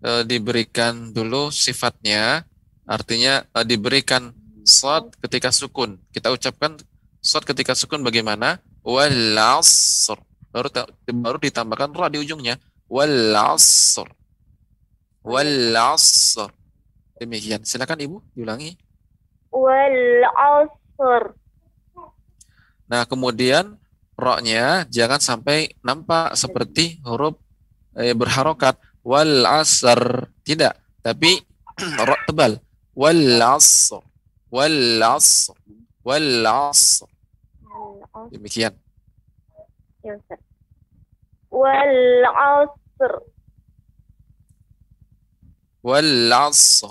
[0.00, 2.48] eh, diberikan dulu sifatnya,
[2.88, 4.32] artinya eh, diberikan
[4.64, 6.00] shad ketika sukun.
[6.08, 6.80] Kita ucapkan
[7.20, 8.64] shad ketika sukun bagaimana?
[8.88, 10.16] Wal asr.
[10.48, 10.72] Baru
[11.20, 12.56] baru ditambahkan ra di ujungnya.
[12.88, 14.08] Wal asr.
[15.20, 16.48] Wal asr.
[17.20, 17.68] Demikian.
[17.68, 18.72] Silakan Ibu diulangi.
[19.52, 21.36] Wal asr.
[22.88, 23.76] Nah, kemudian
[24.16, 27.36] roknya jangan sampai nampak seperti huruf
[27.92, 31.44] eh, berharokat wal asr tidak, tapi
[32.08, 32.56] rok tebal
[32.96, 34.00] wal asr
[34.48, 35.56] wal asr
[36.00, 37.17] wal asr Wal asr.
[37.98, 38.38] العصر.
[38.38, 38.78] مئتين
[41.50, 43.18] والعصر.
[45.82, 46.90] والعصر.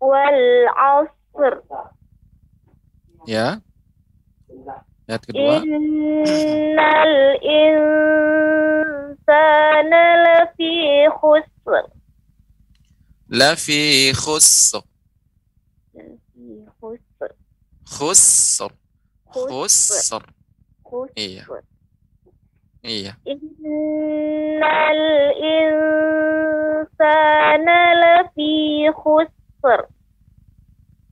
[0.00, 1.60] والعصر.
[3.28, 3.62] يا.
[5.08, 8.00] يا إن الإنسان
[10.24, 11.84] لفي خسر.
[13.28, 14.82] لفي خسر.
[15.94, 17.32] لفي خسر.
[17.84, 18.72] خسر.
[19.37, 20.21] khusr
[20.83, 21.09] Khusr.
[21.17, 21.43] iya
[22.83, 25.01] iya Innal
[26.53, 29.81] insana lafi khusr.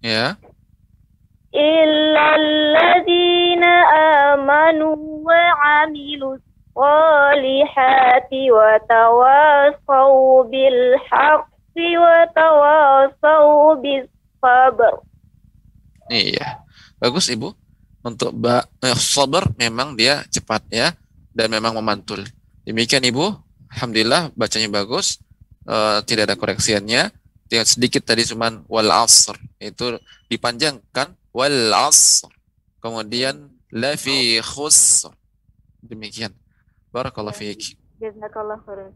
[0.04, 0.36] ya
[1.52, 3.64] إلا الذين
[4.24, 4.96] آمنوا
[5.28, 14.94] وعملوا الصالحات وتواصوا بالحق وتواصوا بالصبر
[16.12, 16.64] Iya,
[17.04, 17.52] bagus Ibu.
[18.07, 20.95] Untuk ba eh, sabar memang dia cepat ya
[21.35, 22.23] dan memang memantul.
[22.63, 23.35] Demikian Ibu.
[23.75, 25.19] Alhamdulillah bacanya bagus.
[25.67, 27.11] Eh, tidak ada koreksiannya.
[27.51, 29.99] Tinggal sedikit tadi cuman wal asr itu
[30.31, 32.31] dipanjangkan wal asr.
[32.79, 35.11] Kemudian la fi khusr.
[35.83, 36.31] Demikian.
[36.95, 37.75] Barakallahu fiik.
[37.99, 38.95] Jazakallah khairan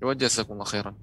[0.00, 0.96] Wa jazakumullah khairan.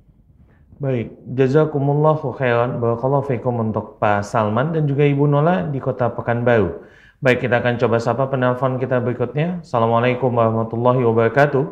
[0.77, 2.77] Baik, jazakumullahu khairan.
[2.77, 6.96] Barakallahu fikum untuk Pak Salman dan juga Ibu Nola di Kota Pekanbaru.
[7.17, 9.65] Baik, kita akan coba sapa penelpon kita berikutnya.
[9.65, 11.65] Assalamualaikum warahmatullahi wabarakatuh.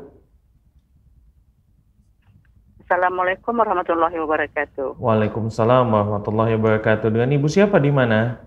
[2.82, 4.98] Assalamualaikum warahmatullahi wabarakatuh.
[4.98, 7.14] Waalaikumsalam warahmatullahi wabarakatuh.
[7.14, 8.42] Dengan Ibu siapa di mana?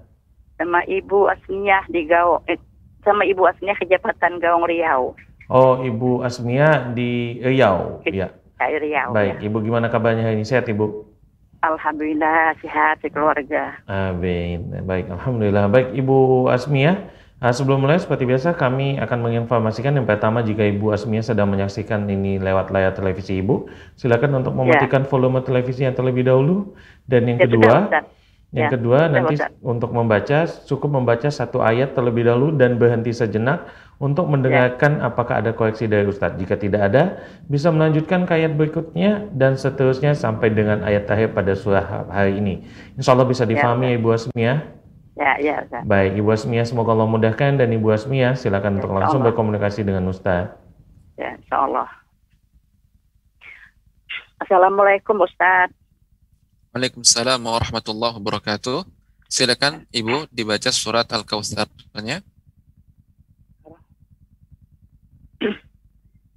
[0.59, 2.59] Sama Ibu Asniah di Gaong, eh,
[3.07, 5.15] sama Ibu Asniah Kejabatan Gaong Riau.
[5.47, 8.03] Oh, Ibu Asmia di Riau.
[8.11, 8.35] Ya.
[8.59, 9.15] Kak Riau.
[9.15, 10.47] Baik, Ibu gimana kabarnya hari ini?
[10.47, 11.08] Sehat, Ibu?
[11.59, 13.75] Alhamdulillah sehat di keluarga.
[13.91, 14.71] Amin.
[14.87, 15.67] Baik, Alhamdulillah.
[15.67, 17.11] Baik, Ibu Asmia.
[17.39, 22.07] Nah, sebelum mulai, seperti biasa, kami akan menginformasikan yang pertama, jika Ibu Asmia sedang menyaksikan
[22.11, 26.75] ini lewat layar televisi Ibu, silakan untuk mematikan volume televisi yang terlebih dahulu.
[27.07, 28.03] Dan yang Ya, kedua, sudah,
[28.51, 29.51] yang Ya, kedua sudah, nanti Ustaz.
[29.63, 35.51] untuk membaca, cukup membaca satu ayat terlebih dahulu dan berhenti sejenak untuk mendengarkan apakah ada
[35.51, 36.39] koreksi dari Ustadz.
[36.39, 37.19] Jika tidak ada,
[37.51, 42.63] bisa melanjutkan ke ayat berikutnya dan seterusnya sampai dengan ayat terakhir pada surah hari ini.
[42.95, 44.55] Insya Allah bisa difahami ya, Ibu Asmia.
[45.19, 45.83] Ya, ya, Ustaz.
[45.83, 49.35] Baik, Ibu Asmia semoga Allah mudahkan dan Ibu Asmia silakan untuk langsung Allah.
[49.35, 50.55] berkomunikasi dengan Ustaz.
[51.19, 51.91] Ya, insya Allah.
[54.39, 55.75] Assalamualaikum Ustaz.
[56.71, 58.87] Waalaikumsalam warahmatullahi wabarakatuh.
[59.27, 62.23] Silakan Ibu dibaca surat Al-Kautsar-nya.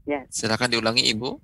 [0.08, 0.24] Ya.
[0.32, 1.44] Silakan diulangi ibu.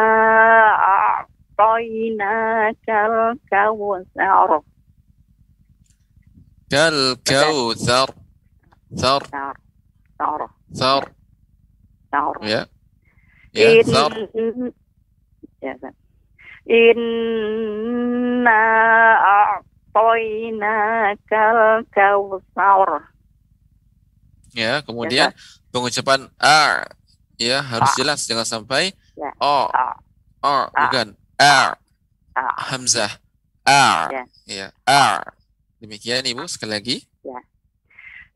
[1.56, 4.60] a'tainakal kawthar
[6.70, 8.10] Kal kautsar.
[8.98, 9.22] Thar,
[10.18, 11.14] Tar thar.
[12.12, 12.66] Tar Ya.
[13.54, 14.10] Ya, thar.
[15.60, 15.96] Ya, Ustaz.
[16.70, 18.62] Inna
[19.96, 23.10] a'tainakal kawthar
[24.54, 25.30] Ya, kemudian
[25.70, 26.84] pengucapan a
[27.38, 27.98] ya harus A.
[27.98, 29.32] jelas jangan sampai Ya.
[29.40, 29.94] o A.
[30.42, 30.82] o A.
[30.84, 31.76] bukan a
[32.36, 32.44] A.
[32.72, 33.12] hamzah
[33.64, 34.24] a Ya.
[34.50, 35.22] ya a
[35.80, 36.98] demikian ibu sekali lagi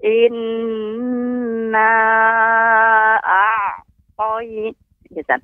[0.03, 1.91] Inna
[3.23, 4.75] a'tainakal
[5.11, 5.41] Ustaz.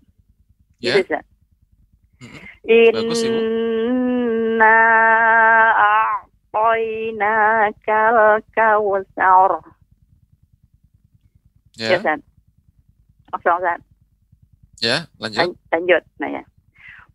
[0.79, 1.15] ya Gitu,
[2.69, 4.77] Inna
[6.51, 8.19] a'tainakal
[8.51, 9.63] kawthar
[11.79, 12.19] Ya, ya.
[13.32, 13.79] Langsung, Ustaz.
[14.84, 16.03] ya lanjut Lan- Lanjut.
[16.19, 16.43] Nah, ya.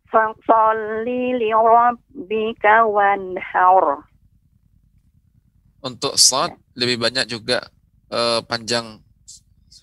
[0.09, 4.09] Fasalli li rabbika wanhar.
[5.85, 7.61] untuk shad lebih banyak juga
[8.09, 9.05] eh, panjang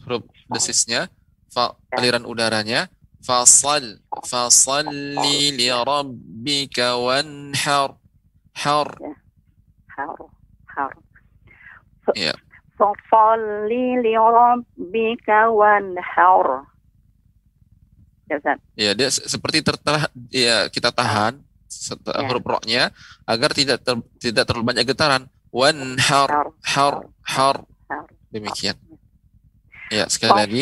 [0.03, 1.07] huruf desisnya
[1.95, 2.91] aliran udaranya
[5.55, 7.95] li rabbika wanhar
[8.53, 8.89] har
[9.95, 10.19] Har.
[10.75, 10.93] Har.
[12.19, 12.35] ya
[12.75, 16.67] Fasalli li rabbika wanhar.
[18.27, 18.39] Ya.
[18.75, 21.37] Ya, dia se- seperti tertahan, ya kita tahan
[21.69, 22.25] set- Ya.
[22.27, 22.89] huruf roknya
[23.29, 25.29] agar tidak ter- tidak terlalu banyak getaran.
[25.53, 26.95] Wan har Har.
[27.29, 27.57] har
[28.33, 28.73] demikian.
[29.93, 30.61] Ya, sekali lagi.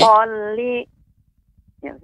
[1.80, 1.94] Ya.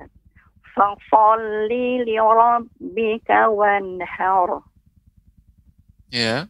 [0.77, 4.61] Fasalli li rabbika wanhar.
[6.13, 6.45] Ya,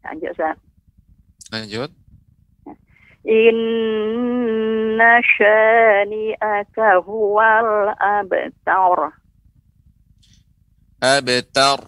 [0.00, 0.56] Lanjut, Ustaz.
[1.52, 1.92] lanjut.
[3.28, 9.12] Inna syani'aka huwal abtar.
[11.04, 11.80] Abtar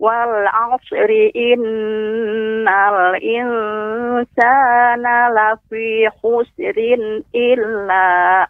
[0.00, 8.48] asri innal insana lafi khusrin illa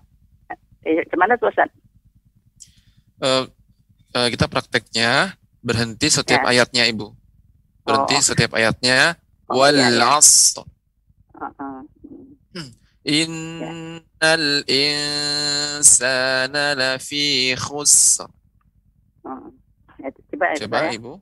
[0.87, 1.67] eh, ke mana tuh Ustaz?
[3.21, 3.45] Eh,
[4.15, 6.63] eh, kita prakteknya berhenti setiap Ya.
[6.63, 7.13] ayatnya ibu
[7.85, 8.23] berhenti Oh.
[8.23, 9.19] setiap ayatnya
[9.51, 10.17] Oh, wal iya, iya.
[10.17, 10.63] asr
[11.41, 11.81] Uh, uh.
[13.01, 14.61] innal
[15.41, 18.29] insana lafi khusr
[19.25, 19.51] Uh.
[20.33, 20.97] Coba, coba ya.
[20.97, 21.21] ibu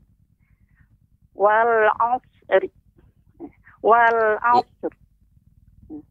[1.39, 2.66] wal asri.
[3.78, 4.91] Wal asr.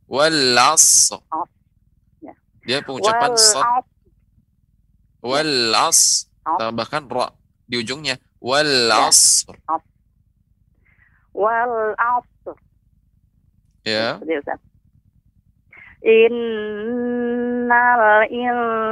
[0.08, 1.20] Wal asr.
[1.20, 1.52] As.
[2.24, 2.32] Ya.
[2.64, 3.84] dia pengucapan wal sad asr
[5.20, 6.32] wal as.
[6.48, 6.58] As.
[6.64, 7.28] tambahkan ra
[7.68, 8.16] di ujungnya.
[8.40, 9.12] Wal Ya.
[9.12, 9.52] asr.
[11.36, 12.56] Wal asr.
[13.84, 14.16] Ya.
[16.08, 18.88] Innal insana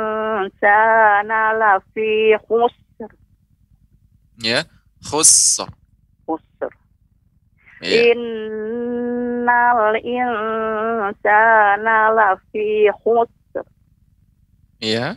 [1.56, 3.08] lafi khusr.
[4.44, 4.68] ya.
[5.00, 5.70] Khusr
[6.26, 6.72] khusr.
[7.82, 13.64] ya Innal insana lafi khusr.
[14.82, 15.16] ya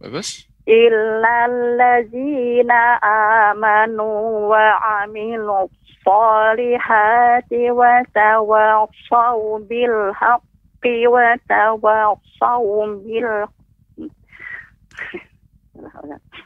[0.00, 5.66] bagus Illa allazina amanu wa amilu
[6.06, 12.62] salihati wa tawassaw bil haqqi wa tawassaw
[13.02, 13.50] bil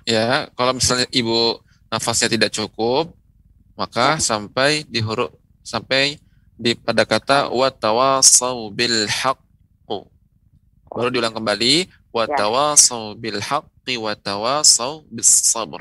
[0.06, 1.58] Ya, kalau misalnya ibu
[1.90, 3.10] nafasnya tidak cukup,
[3.76, 6.16] maka sampai di huruf sampai
[6.56, 10.08] di pada kata wa tawasau bil haqqu.
[10.88, 12.48] Baru diulang kembali wa Ya.
[13.20, 15.78] bil haqqi wa tawasau bis sabr.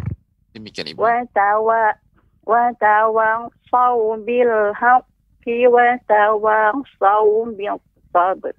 [0.51, 0.99] Demikian ibu.
[1.03, 1.95] wa tawa
[2.43, 7.79] wa tawassaw bil haqqi wa tawassaw bil
[8.11, 8.51] sabr.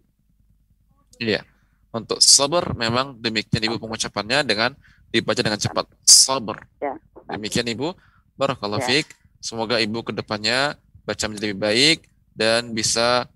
[1.20, 1.44] Iya.
[1.92, 4.76] Untuk sabar memang demikian ibu pengucapannya dengan
[5.08, 5.88] dibaca dengan cepat.
[6.04, 6.64] Sabar.
[6.80, 6.96] Ya.
[7.32, 7.96] Demikian ibu.
[8.36, 8.88] Barakallahu Ya.
[9.00, 9.08] fiik.
[9.46, 10.74] Semoga ibu ke depannya
[11.06, 11.98] baca menjadi lebih baik
[12.34, 13.30] dan bisa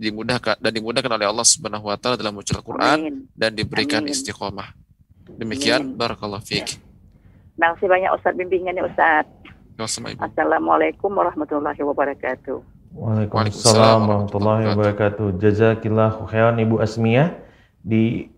[0.00, 4.16] dimudahkan dan dimudahkan oleh Allah Subhanahu wa taala dalam membaca Al-Qur'an dan diberikan Amin.
[4.16, 4.72] istiqomah.
[5.36, 6.00] Demikian Amin.
[6.00, 6.80] barakallahu fiik.
[7.52, 9.28] Terima kasih banyak Ustaz bimbingannya Ustaz.
[9.76, 12.56] Assalamualaikum warahmatullahi wabarakatuh.
[12.96, 15.36] Waalaikumsalam warahmatullahi wabarakatuh.
[15.36, 17.28] Jazakillahu khairan Ibu Asmiyah
[17.84, 18.32] di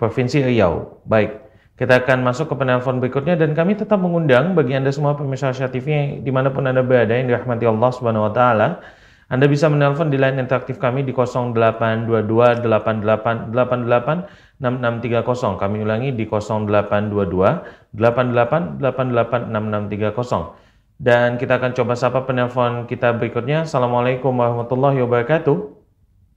[0.00, 1.04] Provinsi Riau.
[1.04, 1.36] Baik,
[1.80, 5.64] kita akan masuk ke penelpon berikutnya dan kami tetap mengundang bagi Anda semua pemirsa Asia
[5.72, 8.84] TV di mana pun Anda berada yang dirahmati Allah Subhanahu Wa Taala.
[9.32, 15.56] Anda bisa menelpon di line interaktif kami di 0822 88 88 6630.
[15.56, 21.00] Kami ulangi di 0822 88 88 6630.
[21.00, 23.64] Dan kita akan coba sapa penelpon kita berikutnya.
[23.64, 25.56] Assalamualaikum warahmatullahi wabarakatuh.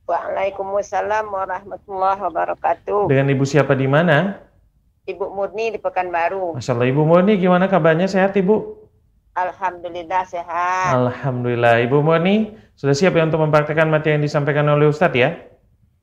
[0.08, 3.12] Waalaikumsalam warahmatullahi wabarakatuh.
[3.12, 4.40] Dengan Ibu siapa di mana?
[5.04, 6.56] Ibu Murni di Pekanbaru.
[6.56, 8.08] Masya Allah, Ibu Murni gimana kabarnya?
[8.08, 8.56] Sehat Ibu?
[9.36, 10.96] Alhamdulillah sehat.
[10.96, 11.84] Alhamdulillah.
[11.84, 15.36] Ibu Murni, sudah siap ya untuk mempraktekkan materi yang disampaikan oleh Ustadz ya?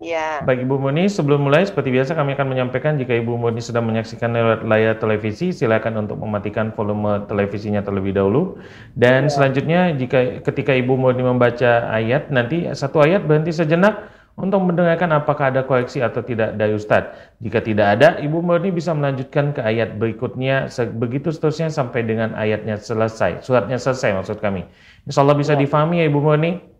[0.00, 3.84] Ya, Baik Ibu Murni, sebelum mulai seperti biasa kami akan menyampaikan jika Ibu Murni sedang
[3.84, 8.60] menyaksikan lewat layar televisi, silakan untuk mematikan volume televisinya terlebih dahulu.
[8.96, 15.10] Dan selanjutnya jika ketika Ibu Murni membaca ayat, nanti satu ayat berhenti sejenak untuk mendengarkan
[15.16, 17.38] apakah ada koreksi atau tidak dari Ustadz.
[17.42, 22.78] Jika tidak ada, Ibu Murni bisa melanjutkan ke ayat berikutnya, begitu seterusnya sampai dengan ayatnya
[22.78, 24.66] selesai, suratnya selesai maksud kami.
[25.08, 26.70] Insya Allah bisa difahami ya Ibu Murni?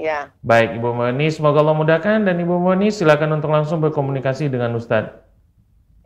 [0.00, 0.32] ya.
[0.40, 5.12] Baik Ibu Murni, semoga Allah mudahkan dan Ibu Murni silakan untuk langsung berkomunikasi dengan Ustadz.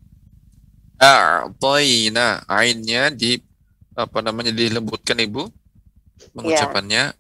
[1.03, 2.47] A'tayna.
[2.47, 3.35] Ainnya di
[3.91, 5.51] apa namanya dilembutkan Ibu
[6.31, 7.11] pengucapannya.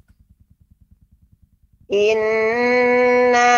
[1.91, 3.51] Inna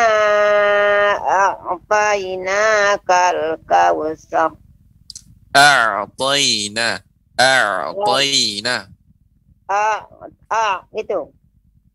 [1.69, 4.57] a'tainakal kautsar.
[5.53, 7.05] A'tayna.
[7.37, 8.89] A'tayna.
[9.69, 10.09] A
[10.49, 11.29] a itu.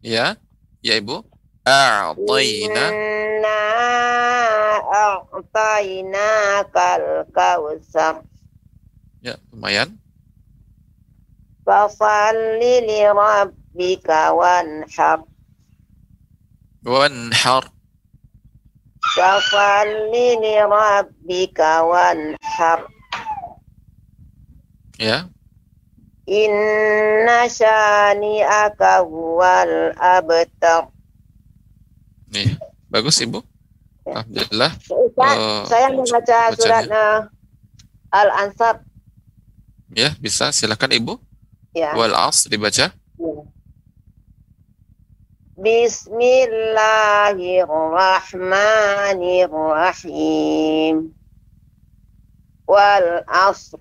[0.06, 0.38] Ya.
[0.86, 1.26] Ya Ibu.
[1.68, 2.84] A'tayna.
[2.88, 3.60] Inna
[5.36, 8.24] a'tainakal kautsar.
[9.20, 10.00] Ya, lumayan.
[11.60, 15.28] Fasalli li rabbika wanhar.
[16.80, 17.68] Wanhar.
[19.12, 22.88] Fasalli li rabbika wanhar.
[24.96, 25.28] Ya.
[26.24, 30.88] Inna syani'aka huwal abtar.
[32.30, 32.54] Nih,
[32.86, 33.42] bagus Ibu.
[34.06, 34.72] Alhamdulillah.
[34.86, 36.56] Ustaz, Eh, saya membaca bacanya.
[36.56, 37.18] surat eh,
[38.10, 38.76] Al-Ansab.
[39.94, 40.54] Ya, bisa.
[40.54, 41.14] Silakan Ibu.
[41.74, 41.94] Ya.
[41.94, 42.90] Wal as dibaca.
[49.60, 51.12] Bismillahirrahmanirrahim.
[52.66, 53.80] Wal asr.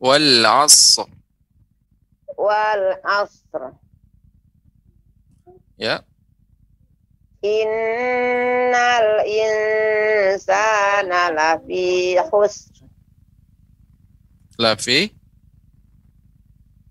[0.00, 1.06] Wal asr.
[2.36, 3.62] Wal asr.
[5.76, 6.02] Ya.
[7.40, 12.84] Innal insana lafi khusr.
[14.60, 15.08] Lafi.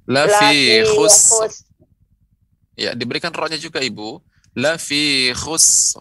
[0.10, 1.18] Lafi khus.
[2.74, 4.26] Ya, diberikan rohnya juga Ibu.
[4.58, 5.93] Lafi khus.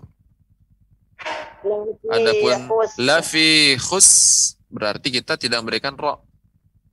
[1.60, 2.56] Lafi Adapun
[3.02, 4.08] lafi khus
[4.72, 6.24] berarti kita tidak memberikan roh.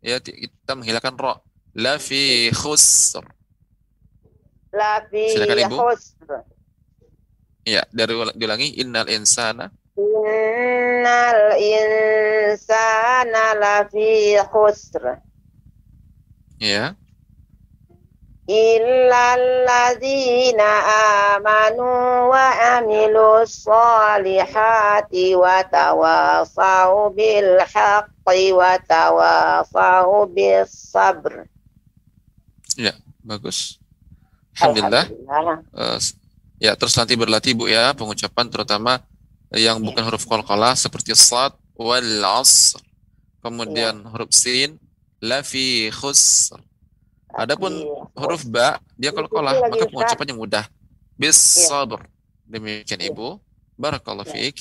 [0.03, 1.39] Ya, kita menghilangkan roh.
[1.72, 3.16] Lafi khus.
[4.76, 5.78] Lafi Silakan, Ibu.
[5.80, 6.14] khusr.
[7.66, 15.18] Ya, dari diulangi innal insana Innal insana lafi khusr.
[16.61, 16.93] ya.
[18.45, 20.70] Illalladzina
[21.34, 31.49] amanu wa amilus solihati wa tawasau bil haqqi wa tawasau bis sabr.
[33.26, 33.82] Bagus.
[34.61, 35.09] Alhamdulillah.
[35.09, 35.97] Alhamdulillah.
[35.97, 36.13] S-
[36.60, 39.03] ya, terus nanti berlatih Bu ya pengucapan terutama
[39.53, 42.82] yang bukan huruf qalqalah seperti sad wal asr.
[43.43, 44.82] Kemudian huruf sin
[45.22, 46.58] lafi khusr.
[47.36, 47.99] Adapun Iya.
[48.16, 50.66] huruf ba dia qalqalah maka pengucapannya mudah.
[51.20, 51.68] Bis Iya.
[51.72, 52.01] sabr.
[52.47, 53.38] Demikian Ibu.
[53.76, 54.34] Barakallahu Iya.
[54.34, 54.58] fiik.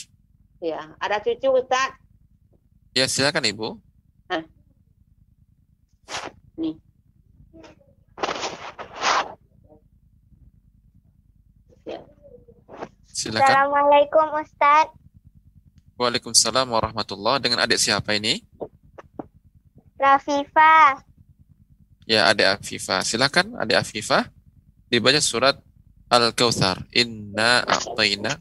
[0.65, 1.95] Ya, ada cucu Ustaz.
[2.97, 3.69] Ya, silakan Ibu.
[6.55, 6.79] Nih.
[13.15, 13.47] Silakan.
[13.47, 14.91] Assalamualaikum Ustaz.
[15.95, 17.39] Waalaikumsalam warahmatullah.
[17.39, 18.43] Dengan adik siapa ini?
[19.95, 20.99] Rafifa.
[22.11, 23.07] Ya, adik Afifah.
[23.07, 24.27] Silakan adik Afifah.
[24.91, 25.63] Dibaca surat
[26.11, 26.83] Al-Kautsar.
[26.91, 28.35] Inna a'tayna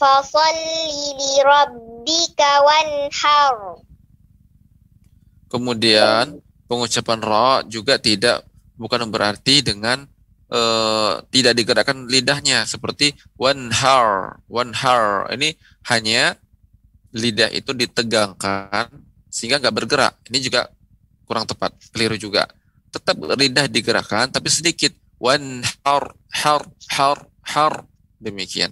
[0.00, 3.84] Fasalli li rabbika wanhar.
[5.52, 6.40] Kemudian
[6.72, 8.48] pengucapan ra juga tidak
[8.80, 10.08] bukan berarti dengan
[10.48, 14.40] eh, tidak digerakkan lidahnya seperti wanhar.
[14.48, 15.52] Wanhar ini
[15.84, 16.40] hanya
[17.12, 20.14] lidah itu ditegangkan sehingga nggak bergerak.
[20.30, 20.70] Ini juga
[21.26, 22.46] kurang tepat, keliru juga.
[22.94, 24.94] Tetap lidah digerakkan tapi sedikit.
[25.18, 26.62] Wanhar, har,
[26.94, 27.74] har, har.
[28.22, 28.70] Demikian.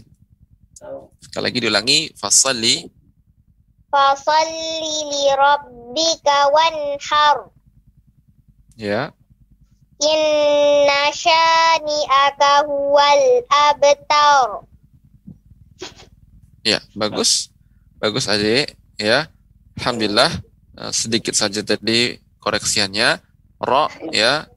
[1.23, 2.87] Sekali lagi diulangi, fasalli
[3.93, 7.37] Fasalli li rabbika wanhar.
[8.79, 9.13] ya.
[10.03, 14.67] Inna syani'aka huwal abtar.
[16.67, 17.51] Ya, bagus.
[18.03, 19.31] bagus adik ya.
[19.79, 20.43] Alhamdulillah
[20.93, 23.21] sedikit saja tadi koreksiannya.
[23.63, 24.51] Ro ya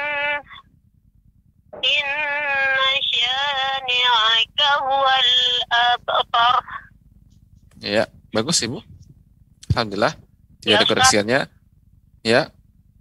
[1.83, 5.31] Inna syani'aka huwal
[5.71, 6.63] abtar.
[7.83, 8.79] Ya, bagus Ibu.
[9.75, 10.15] Alhamdulillah.
[10.61, 11.41] Tidak Ya, ada koreksiannya.
[12.23, 12.53] Ya.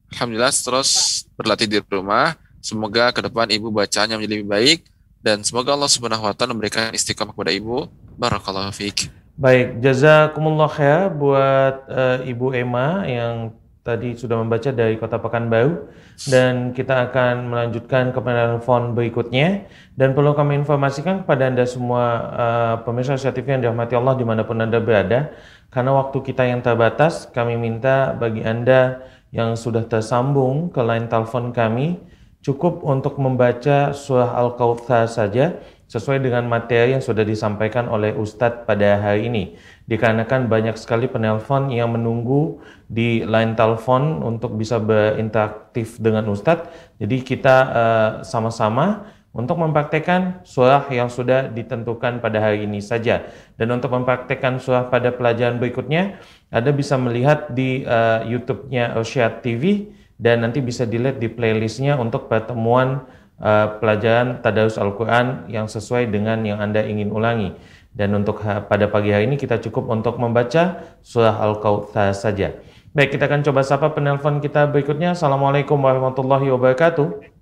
[0.10, 2.34] Alhamdulillah terus berlatih di rumah.
[2.60, 4.80] Semoga ke depan Ibu bacaannya menjadi lebih baik
[5.20, 7.88] dan semoga Allah Subhanahu wa taala memberikan istiqomah kepada Ibu.
[8.20, 9.12] Barakallahu fiik.
[9.40, 15.88] Baik, jazakumullah khair buat eh, Ibu Emma yang tadi sudah membaca dari Kota Pekanbaru
[16.28, 19.64] dan kita akan melanjutkan ke penelpon berikutnya
[19.96, 22.04] dan perlu kami informasikan kepada Anda semua
[22.36, 25.32] eh, pemirsa TV yang dirahmati Allah di mana pun Anda berada
[25.70, 31.54] karena waktu kita yang terbatas kami minta bagi Anda yang sudah tersambung ke line telepon
[31.54, 32.02] kami
[32.42, 35.60] cukup untuk membaca surah Al-Kautsar saja
[35.90, 39.58] sesuai dengan materi yang sudah disampaikan oleh Ustadz pada hari ini.
[39.90, 46.70] Dikarenakan banyak sekali penelpon yang menunggu di line telepon untuk bisa berinteraktif dengan Ustadz.
[47.02, 53.30] Jadi kita eh, sama-sama untuk mempraktekkan surah yang sudah ditentukan pada hari ini saja.
[53.56, 56.18] Dan untuk mempraktekkan surah pada pelajaran berikutnya,
[56.50, 62.28] Anda bisa melihat di eh, YouTube-nya Irsyad TV dan nanti bisa dilihat di playlistnya untuk
[62.28, 63.08] pertemuan
[63.40, 67.56] uh, pelajaran Tadarus Al-Quran yang sesuai dengan yang Anda ingin ulangi.
[67.90, 72.54] Dan untuk pada pagi hari ini kita cukup untuk membaca surah Al-Kautsar saja.
[72.94, 75.16] Baik, kita akan coba sapa penelpon kita berikutnya.
[75.16, 77.39] Assalamualaikum warahmatullahi wabarakatuh.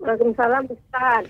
[0.00, 1.24] Waalaikumsalam Ustaz.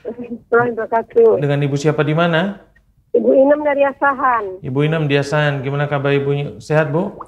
[1.42, 2.62] Dengan Ibu siapa di mana?
[3.10, 4.62] Ibu Inem dari Asahan.
[4.62, 5.66] Ibu Inam Diasan.
[5.66, 6.62] Gimana kabar Ibu?
[6.62, 7.18] Sehat, Bu?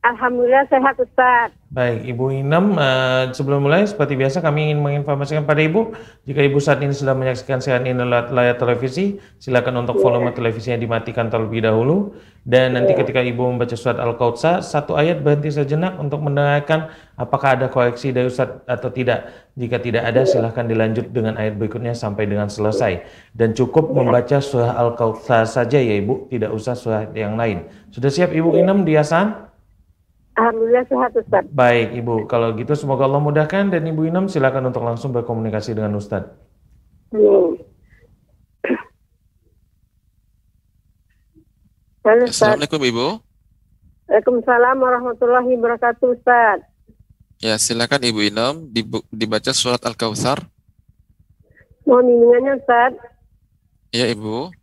[0.00, 1.52] Alhamdulillah sehat Ustaz.
[1.70, 5.92] Baik, Ibu Inem, eh, sebelum mulai seperti biasa kami ingin menginformasikan pada Ibu,
[6.24, 10.80] jika Ibu saat ini sedang menyaksikan siaran ini lewat layar televisi, silakan untuk volume televisinya
[10.80, 12.16] dimatikan terlebih dahulu.
[12.40, 16.88] Dan nanti ketika Ibu membaca surat Al-Kautsar, satu ayat berhenti sejenak untuk mendengarkan
[17.20, 19.52] apakah ada koreksi dari Ustaz atau tidak.
[19.52, 23.04] Jika tidak ada, silahkan dilanjut dengan ayat berikutnya sampai dengan selesai.
[23.36, 27.68] Dan cukup membaca surah Al-Kautsar saja ya Ibu, tidak usah surah yang lain.
[27.92, 29.49] Sudah siap Ibu Inem di Hasan?
[30.38, 31.44] Alhamdulillah sehat Ustaz.
[31.50, 35.98] Baik Ibu, kalau gitu semoga Allah mudahkan dan Ibu Inem silakan untuk langsung berkomunikasi dengan
[35.98, 36.30] Ustadz.
[37.10, 37.58] Hmm.
[42.06, 42.56] Halo Ustaz.
[42.56, 43.06] Assalamualaikum Ibu.
[44.10, 46.58] Waalaikumsalam warahmatullahi wabarakatuh Ustaz.
[47.40, 48.20] Ya, silakan Ibu
[48.70, 50.44] dibu- dibaca surat Al-Kautsar.
[51.88, 52.92] Mohon bimbingannya Ustaz.
[53.90, 54.54] Ya, Ibu.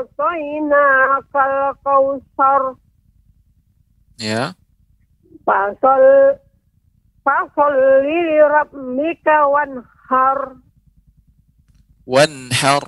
[0.00, 2.80] a'tainakal kausar.
[4.16, 4.56] Ya.
[5.44, 6.36] Fasol
[7.20, 10.56] Fasolli li rabbika wanhar.
[12.08, 12.84] Wanhar.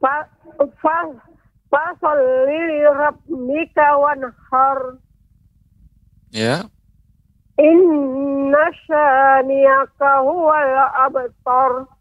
[0.00, 0.24] Fa
[0.80, 0.96] fa
[1.68, 4.80] fasolli li rabbika wanhar.
[6.32, 6.64] Ya.
[7.60, 10.72] Inna syani'aka huwal
[11.04, 11.95] abtar.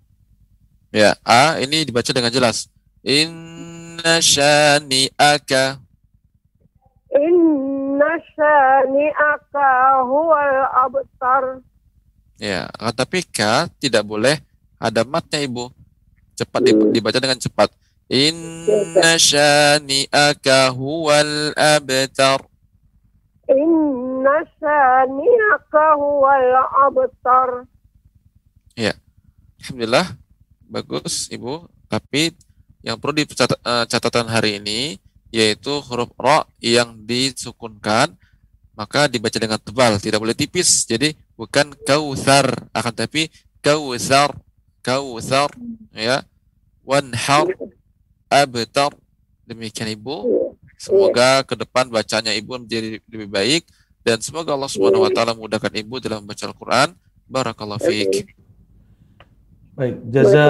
[0.96, 1.20] Ya.
[1.28, 2.72] A ini dibaca dengan jelas.
[3.04, 5.84] Inna syani'aka.
[7.12, 9.70] Inna syani'aka
[10.08, 11.60] huwal abtar.
[12.40, 14.40] Ya, akan tapi K tidak boleh
[14.80, 15.68] ada matnya Ibu.
[16.40, 17.76] Cepat dib- dibaca dengan cepat.
[18.08, 22.40] Inna syani'aka huwal abtar.
[23.52, 26.52] Inna syani'aka huwal
[26.88, 27.68] abtar.
[29.66, 30.06] Alhamdulillah,
[30.68, 31.70] bagus Ibu.
[31.88, 32.34] Tapi
[32.86, 35.00] yang perlu dicatat eh, catatan hari ini
[35.34, 38.16] yaitu huruf ro yang disukunkan
[38.76, 40.84] maka dibaca dengan tebal, tidak boleh tipis.
[40.84, 43.32] Jadi bukan kautsar, akan tapi
[43.64, 44.36] kautsar,
[44.84, 45.50] kautsar,
[45.96, 46.22] ya.
[46.86, 47.50] Wanhar,
[48.30, 48.94] abtar.
[49.48, 50.16] Demikian Ibu.
[50.76, 53.64] Semoga ke depan bacanya Ibu menjadi lebih baik
[54.06, 56.94] dan semoga Allah Subhanahu wa taala mudahkan Ibu dalam membaca Al-Qur'an.
[57.26, 58.38] Barakallahu fiik.
[59.76, 60.48] Baik, jaza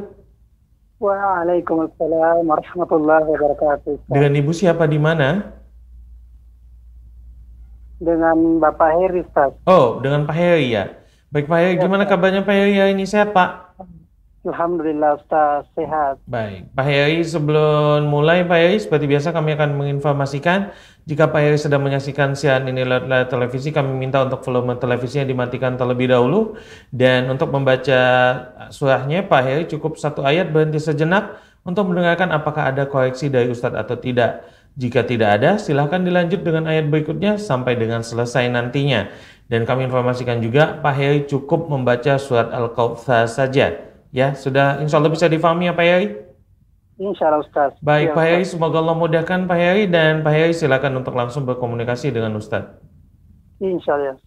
[1.02, 4.06] Waalaikumsalam warahmatullahi wabarakatuh.
[4.06, 5.58] Dengan Ibu siapa di mana?
[7.98, 9.58] Dengan Bapak Heri, Ustaz.
[9.66, 10.86] Oh, dengan Pak Heri ya.
[11.34, 13.74] Baik Pak Heri, gimana kabarnya Pak Heri hari ini sehat Pak?
[14.40, 15.68] Alhamdulillah, Ustaz.
[15.76, 16.16] Sehat.
[16.24, 20.72] Baik, Pak Heri sebelum mulai Pak Heri seperti biasa kami akan menginformasikan
[21.04, 25.28] jika Pak Heri sedang menyaksikan siaran ini lewat layar televisi kami minta untuk volume televisinya
[25.28, 26.56] dimatikan terlebih dahulu
[26.88, 28.00] dan untuk membaca
[28.72, 33.76] surahnya Pak Heri cukup satu ayat berhenti sejenak untuk mendengarkan apakah ada koreksi dari Ustadz
[33.76, 34.40] atau tidak.
[34.80, 39.12] Jika tidak ada, silahkan dilanjut dengan ayat berikutnya sampai dengan selesai nantinya.
[39.50, 43.89] Dan kami informasikan juga Pak Heri cukup membaca surat Al-Kautsar saja.
[44.10, 46.08] Ya, sudah insya Allah bisa difahami ya Pak Heri?
[46.98, 47.72] Insya Allah, Ustaz.
[47.80, 48.48] Baik Ya, Pak Ustaz.
[48.52, 52.74] semoga Allah mudahkan Pak Heri dan Pak Heri silakan untuk langsung berkomunikasi dengan Ustadz.
[53.62, 54.18] Insya Allah.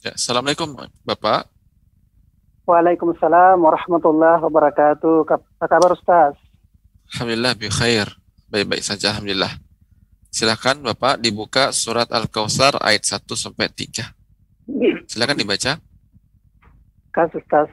[0.00, 1.50] Ya, Assalamualaikum Bapak.
[2.64, 5.26] Waalaikumsalam warahmatullahi wabarakatuh.
[5.26, 6.38] Apa kabar, Ustaz?
[7.12, 8.06] Alhamdulillah bi khair.
[8.46, 9.50] Baik-baik saja alhamdulillah.
[10.30, 14.19] Silakan Bapak dibuka surat Al-Kautsar ayat 1 sampai 3.
[15.07, 15.79] Silakan dibaca.
[17.15, 17.69] Kas, Ustaz.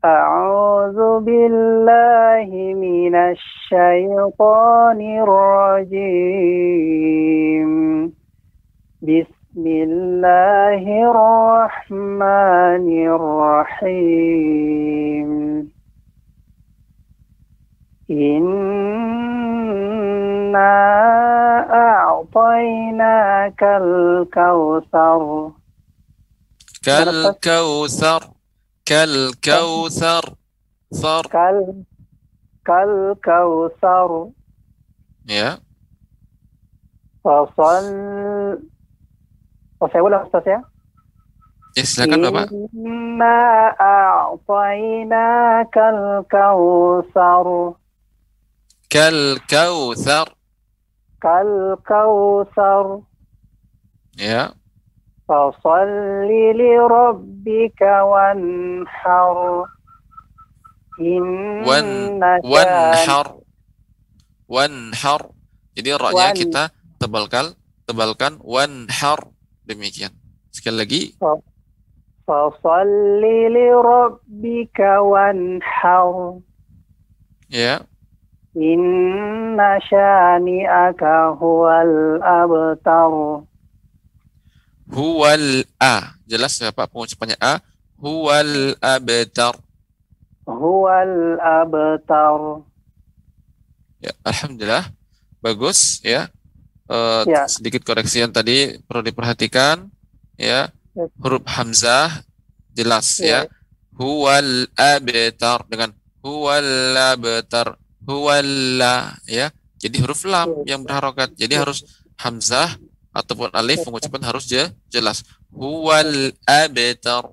[0.00, 6.40] أعوذ بالله من الشيطان الرجيم
[9.02, 14.40] بسم الله الرحمن الرحيم
[20.54, 20.72] إنا
[21.70, 25.50] أعطيناك الكوثر
[26.84, 28.22] كالكوثر
[28.84, 30.24] كالكوثر
[30.94, 31.84] ثر كال
[32.66, 34.30] كالكوثر
[35.30, 35.58] ya.
[37.24, 37.86] فصل
[39.80, 40.60] Oh, saya ulang Ustaz ya.
[41.72, 42.52] Ya, silakan Bapak.
[42.52, 45.00] Inna a'tainakal
[46.28, 47.80] kautsar.
[48.92, 50.28] Kal kautsar.
[51.25, 53.01] Kal kautsar.
[54.13, 54.53] Ya.
[55.25, 59.65] Fasalli li rabbika wanhar.
[61.65, 63.41] Wan Inna wanhar.
[64.45, 65.21] Wanhar.
[65.73, 66.37] Jadi ra-nya Wan.
[66.37, 66.63] kita
[67.01, 67.57] tebalkan,
[67.89, 69.17] tebalkan wanhar.
[69.65, 70.13] Demikian.
[70.53, 71.01] Sekali lagi.
[72.29, 76.37] Fasalli li rabbika wanhar.
[77.49, 77.81] Ya.
[78.55, 83.43] Inna syani'aka huwal abtar.
[84.87, 86.15] Huwal a.
[86.23, 87.59] Jelas ya Pak pengucapannya a.
[87.99, 89.59] Huwal abtar.
[90.47, 92.63] Huwal abtar.
[93.99, 94.87] Ya, alhamdulillah.
[95.43, 96.31] Bagus ya.
[96.87, 97.49] Eh, Ya.
[97.51, 99.91] sedikit koreksi yang tadi perlu diperhatikan
[100.39, 100.71] ya.
[100.95, 101.05] Ya.
[101.19, 102.23] Huruf hamzah
[102.71, 103.51] jelas Ya.
[103.51, 103.51] ya.
[103.99, 105.91] Huwal abtar dengan
[106.23, 107.75] huwal abtar.
[108.05, 109.49] Huwalla ya.
[109.81, 110.77] Jadi huruf lam Ya.
[110.77, 111.33] yang berharokat.
[111.35, 111.61] Jadi Ya.
[111.65, 111.83] harus
[112.21, 112.77] hamzah
[113.11, 115.25] ataupun alif pengucapan harus je- jelas.
[115.51, 117.29] Huwal abtar.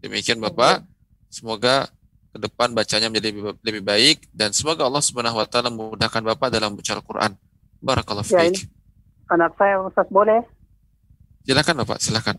[0.00, 0.84] Demikian Bapak.
[1.32, 1.90] Semoga
[2.32, 6.52] ke depan bacanya menjadi lebih, lebih baik dan semoga Allah Subhanahu wa taala memudahkan Bapak
[6.52, 7.32] dalam membaca Al-Qur'an.
[7.80, 8.68] Barakallahu Ya, fiik.
[9.32, 10.44] Anak saya Ustaz boleh?
[11.48, 12.36] Silakan Bapak, silakan.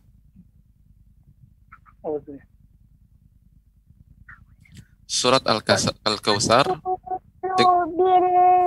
[5.08, 6.68] Surat Al-Kautsar.
[7.96, 8.60] Billahi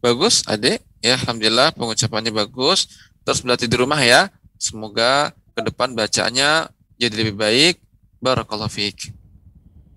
[0.00, 0.80] Bagus, adik.
[1.04, 2.88] Ya, alhamdulillah pengucapannya bagus.
[3.20, 4.32] Terus berlatih di rumah ya.
[4.56, 7.84] Semoga ke depan bacanya jadi lebih baik.
[8.24, 9.12] Barakallahu fiik.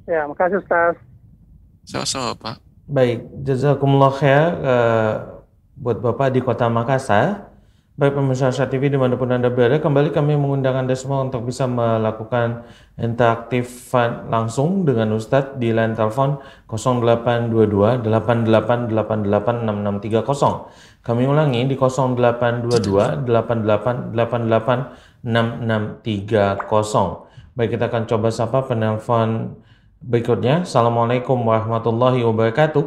[0.04, 1.00] Ya, makasih Ustaz.
[1.88, 2.60] Sama-sama, Pak.
[2.84, 5.12] Baik, jazakumullah khair eh,
[5.80, 7.53] buat Bapak di Kota Makassar.
[7.94, 11.46] Baik pemirsa Syah TV di mana pun Anda berada, kembali kami mengundang Anda semua untuk
[11.46, 12.66] bisa melakukan
[12.98, 21.06] interaktifan langsung dengan Ustadz di line telepon 0822 8888 6630.
[21.06, 27.54] Kami ulangi di 0822 8888 6630.
[27.54, 29.54] Baik, kita akan coba sapa penelpon
[30.02, 30.66] berikutnya.
[30.66, 32.82] Assalamualaikum warahmatullahi wabarakatuh.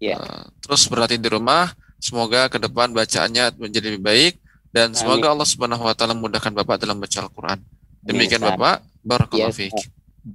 [0.00, 0.16] Ya.
[0.16, 1.70] Eh, Terus berlatih di rumah.
[2.00, 4.34] Semoga ke depan bacaannya menjadi lebih baik
[4.72, 7.60] dan semoga Allah Subhanahu wa taala memudahkan Bapak dalam baca Al-Qur'an.
[8.00, 8.56] Demikian Ustaz.
[8.56, 8.76] Bapak.
[9.04, 9.76] Barakallahu Yes, fiik.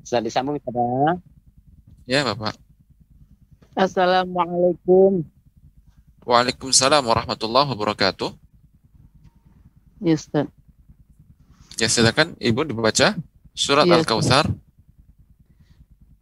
[0.05, 1.17] Bisa disambung Ustaz.
[2.05, 2.53] Ya, Bapak.
[3.73, 5.25] Assalamualaikum.
[6.21, 8.29] Waalaikumsalam warahmatullahi wabarakatuh.
[10.05, 10.45] Ya, Ustaz.
[11.81, 13.17] Ya, silakan Ibu dibaca
[13.57, 14.45] surat Iya, Al-Kautsar.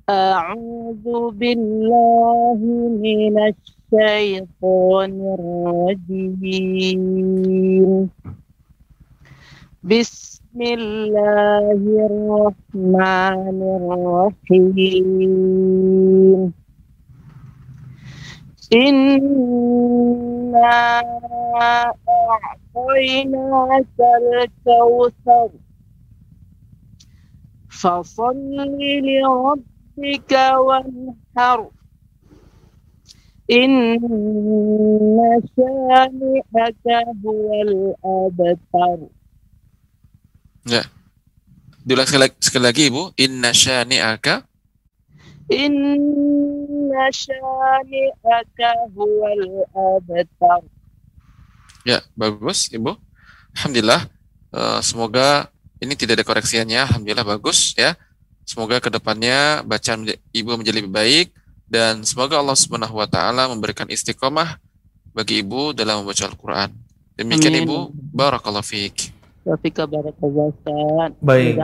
[0.10, 2.60] أعوذ بالله
[3.00, 7.04] من الشيطان الرجيم.
[9.84, 11.80] بسم الله
[12.12, 13.58] الرحمن
[14.52, 15.34] الرحيم.
[18.74, 21.02] إنا
[22.76, 25.50] أعطيناك الكوثر.
[27.70, 28.56] فصل
[29.04, 31.71] لربك وانحر
[33.51, 33.73] إن
[35.57, 36.85] شانئك
[37.25, 38.99] هو الأبتر
[41.89, 43.17] Diulang sekali, sekali lagi Ibu.
[43.17, 44.45] Inna syani'aka
[45.49, 45.73] إن
[47.09, 48.61] شانئك
[48.93, 50.63] هو الأبتر
[51.89, 53.01] Ya, bagus, Ibu.
[53.57, 54.05] Alhamdulillah.
[54.53, 55.49] Eh, semoga
[55.81, 56.85] ini tidak ada koreksiannya.
[56.85, 57.97] Alhamdulillah bagus ya.
[58.44, 60.04] Semoga ke depannya bacaan
[60.36, 61.28] Ibu menjadi lebih baik
[61.68, 64.60] dan semoga Allah Subhanahu wa taala memberikan istiqomah
[65.16, 66.70] bagi Ibu dalam membaca Al-Qur'an.
[67.16, 67.66] Demikian Amin.
[67.66, 67.78] Ibu.
[68.12, 69.14] Barakallahu fiik.
[69.46, 71.12] Wafika barakallah Ustaz.
[71.22, 71.60] Baik.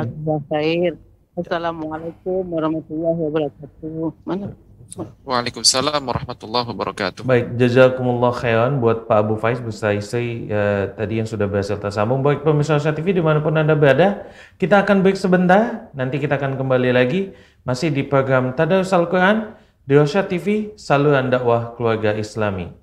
[1.40, 4.12] Assalamualaikum warahmatullahi wabarakatuh.
[4.28, 4.52] Mana?
[4.98, 7.22] Waalaikumsalam warahmatullahi wabarakatuh.
[7.22, 12.26] Baik, jazakumullah khairan buat Pak Abu Faiz beserta istri eh, tadi yang sudah berhasil tersambung.
[12.26, 14.26] Baik pemirsa Nusa TV di mana pun Anda berada,
[14.58, 15.94] kita akan break sebentar.
[15.94, 17.38] Nanti kita akan kembali lagi
[17.70, 19.54] masih di program Tadarus Al-Quran
[19.86, 22.74] di Rosyad TV, saluran dakwah keluarga Islami.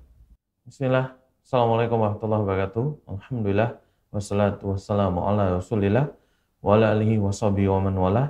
[0.63, 1.11] Bismillah.
[1.43, 2.85] Assalamualaikum warahmatullahi wabarakatuh.
[3.07, 3.69] Alhamdulillah.
[4.15, 6.07] Wassalatu wassalamu ala rasulillah
[6.63, 8.23] wa ala alihi wa wa man wala.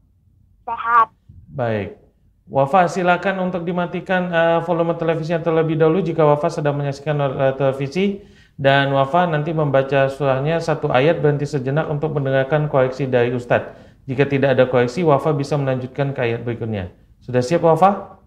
[0.62, 1.10] Sehat.
[1.50, 1.98] Baik.
[2.46, 8.22] Wafa silakan untuk dimatikan eh, volume televisinya terlebih dahulu jika Wafa sedang menyaksikan eh, televisi
[8.54, 13.74] dan Wafa nanti membaca surahnya satu ayat berhenti sejenak untuk mendengarkan koreksi dari Ustadz.
[14.06, 16.94] Jika tidak ada koreksi, Wafa bisa melanjutkan ke ayat berikutnya.
[17.18, 18.22] Sudah siap Wafa?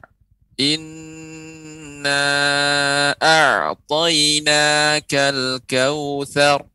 [0.59, 2.19] Inna
[3.19, 6.67] a'tainakal kautsar.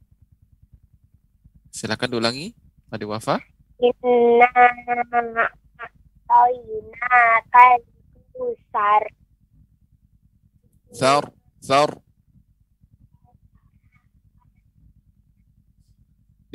[1.72, 2.56] Silakan diulangi.
[2.88, 3.40] Tadi wafa.
[3.84, 5.52] Inna a'tayna
[7.52, 7.84] kal
[8.32, 9.04] kausar.
[10.96, 12.00] Thar.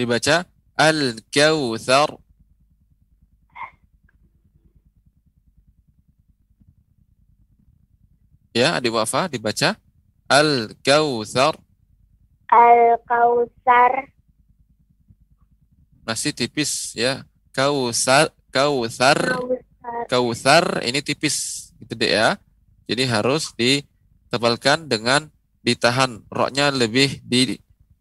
[0.01, 0.49] Dibaca
[0.81, 2.09] al-kautsar.
[8.57, 9.77] Ya, adik wafa dibaca
[10.25, 11.61] al-kautsar.
[12.49, 14.09] Al kausar.
[16.09, 17.29] Masih tipis ya.
[17.53, 20.07] Kausar, kautsar, Kausar.
[20.09, 22.41] kautsar ini tipis gitu deh ya.
[22.89, 25.29] Jadi harus ditebalkan dengan
[25.61, 27.21] ditahan roknya lebih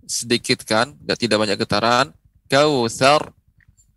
[0.09, 2.17] disedikitkan, nggak tidak banyak getaran.
[2.49, 3.29] Kautsar,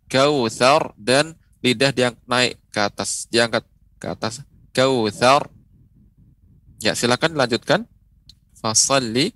[0.05, 1.33] kautsar dan
[1.65, 3.65] lidah diang naik ke atas, diangkat
[3.97, 4.45] ke atas.
[4.69, 5.49] Kautsar.
[6.77, 7.89] Ya, silakan lanjutkan.
[8.63, 9.35] Fasalli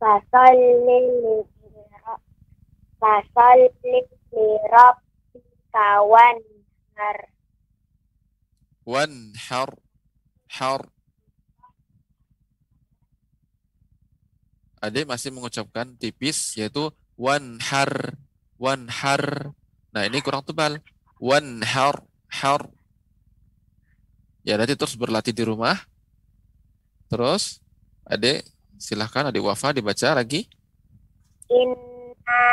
[0.00, 1.36] Fasalli li
[2.98, 3.70] Fasalli
[4.34, 7.18] li rabbika wanhar.
[8.82, 9.70] wanhar
[10.48, 10.82] har
[14.78, 18.14] Adik masih mengucapkan tipis yaitu wanhar
[18.58, 19.54] wanhar.
[19.94, 20.82] Nah, ini kurang tebal.
[21.18, 22.62] Wanhar har.
[24.46, 25.78] Ya, nanti terus berlatih di rumah.
[27.08, 27.62] Terus
[28.04, 28.44] Adik
[28.78, 30.46] silahkan Adik Wafa dibaca lagi.
[31.48, 32.44] Inna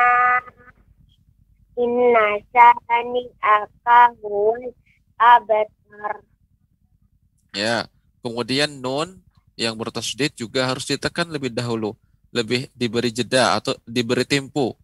[1.76, 4.71] Inna syani akahuwal
[5.19, 6.23] abtar.
[7.51, 7.86] Ya.
[8.26, 9.21] Kemudian nun
[9.53, 11.93] yang bertasdid juga harus ditekan lebih dahulu,
[12.36, 14.76] lebih diberi jeda atau diberi tempo.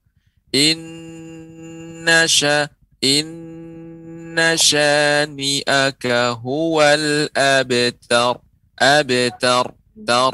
[0.56, 2.72] Inna sya
[3.04, 8.40] inna syani'aka huwal abtar.
[8.80, 9.76] Abtar.
[10.08, 10.34] Tar.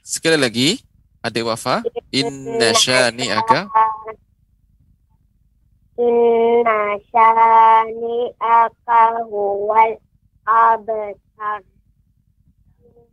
[0.00, 0.80] Sekali lagi,
[1.20, 1.84] adik wafa.
[2.08, 3.68] Inna syani'aka
[5.94, 9.94] Inna syani akahuwal
[10.42, 11.62] abtar.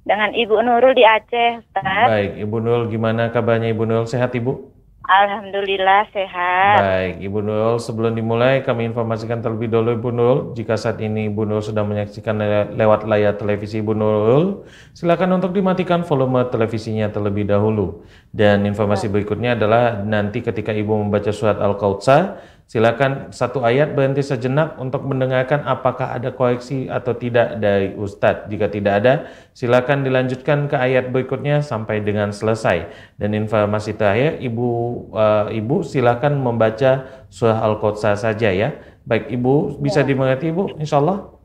[0.06, 2.06] Dengan Ibu Nurul di Aceh, Ustaz.
[2.06, 4.06] baik ibu Nurul gimana kabarnya ibu Nurul?
[4.06, 4.75] Sehat ibu
[5.06, 6.82] Alhamdulillah sehat.
[6.82, 11.46] Baik, Ibu Nurul, sebelum dimulai kami informasikan terlebih dahulu Ibu Nurul, jika saat ini Ibu
[11.46, 14.66] Nurul sedang menyaksikan le- lewat layar televisi Ibu Nurul,
[14.98, 18.02] silakan untuk dimatikan volume televisinya terlebih dahulu.
[18.34, 24.74] Dan informasi berikutnya adalah nanti ketika Ibu membaca surat Al-Kautsar, Silakan satu ayat berhenti sejenak
[24.82, 28.50] untuk mendengarkan apakah ada koreksi atau tidak dari Ustadz.
[28.50, 29.14] Jika tidak ada,
[29.54, 32.90] silakan dilanjutkan ke ayat berikutnya sampai dengan selesai.
[33.22, 34.68] Dan informasi terakhir, Ibu
[35.14, 38.74] uh, Ibu silakan membaca surah Al-Qudsa saja ya.
[39.06, 40.10] Baik, Ibu bisa Ya.
[40.10, 41.38] dimengerti Ibu, insya Allah.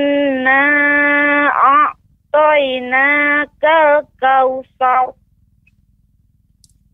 [4.62, 5.14] kautsar.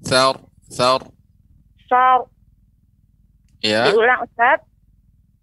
[0.03, 0.35] Thar,
[0.71, 1.01] thar.
[1.89, 2.19] Sar.
[3.63, 3.91] Ya.
[3.91, 4.59] Diulang Ustaz.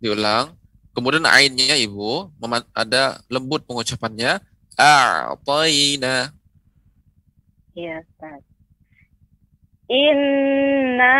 [0.04, 0.52] diulang.
[0.94, 2.30] Kemudian ainnya Ibu
[2.76, 4.38] ada lembut pengucapannya.
[4.78, 6.30] A'tayna.
[7.74, 8.44] Iya Ustaz.
[9.90, 11.16] Inna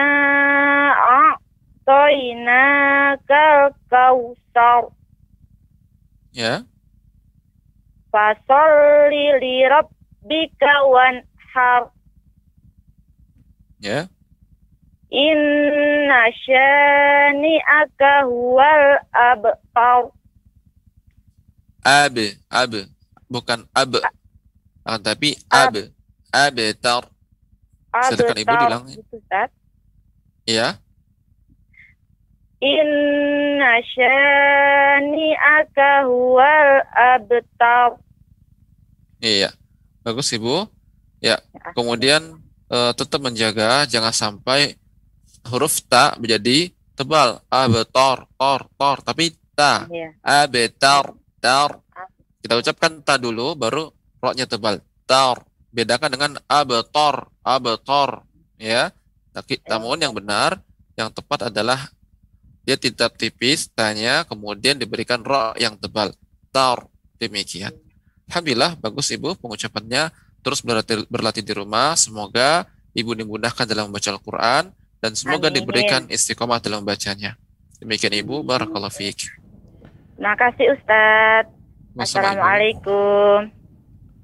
[1.84, 2.52] a'tainakal
[3.90, 4.94] kautsar.
[6.30, 6.62] Ya.
[8.14, 9.66] Fasolli li
[10.24, 11.92] rabbika wanhar.
[13.80, 14.08] Ya.
[15.12, 20.10] Inna syani'aka huwal abtar.
[21.84, 22.16] Ab,
[22.50, 22.72] ab.
[23.28, 23.92] Bukan ab.
[24.84, 25.76] Ah, tapi ab.
[26.32, 27.04] Abtar.
[28.10, 28.60] Silakan Ibu Abtar.
[28.64, 28.84] diulang.
[28.88, 29.20] Gitu.
[30.48, 30.80] Ya.
[32.64, 38.00] Inna syani'aka huwal abtar.
[39.20, 39.52] Iya.
[40.04, 40.68] Bagus Ibu.
[41.24, 41.40] Ya.
[41.72, 42.36] Kemudian
[42.68, 44.76] eh, tetap menjaga jangan sampai
[45.48, 47.40] huruf ta menjadi tebal.
[47.48, 48.96] Abtar, tor, tor.
[49.00, 49.88] Tapi ta.
[49.88, 50.12] Iya.
[50.20, 51.80] Abetar, tar.
[52.44, 53.88] Kita ucapkan ta dulu, baru
[54.20, 54.84] roknya tebal.
[55.08, 55.40] Tar.
[55.72, 58.28] Bedakan dengan abetor, abetor.
[58.60, 58.92] Ya.
[59.32, 60.60] Tapi namun yang benar,
[60.94, 61.90] yang tepat adalah
[62.64, 66.12] dia tidak tipis, tanya, kemudian diberikan rok yang tebal.
[66.52, 66.86] Tar.
[67.16, 67.83] Demikian.
[68.30, 70.12] Alhamdulillah, bagus Ibu pengucapannya.
[70.44, 71.96] Terus berlatih, berlatih di rumah.
[71.96, 74.72] Semoga Ibu dimudahkan dalam membaca Al-Quran.
[75.00, 75.60] Dan semoga Amin.
[75.60, 77.36] diberikan istiqomah dalam membacanya.
[77.76, 79.36] Demikian Ibu, Barakallahu fiik.
[80.16, 81.50] Makasih Ustaz.
[81.92, 83.52] Wassalamualaikum.
[83.52, 83.64] Assalamualaikum.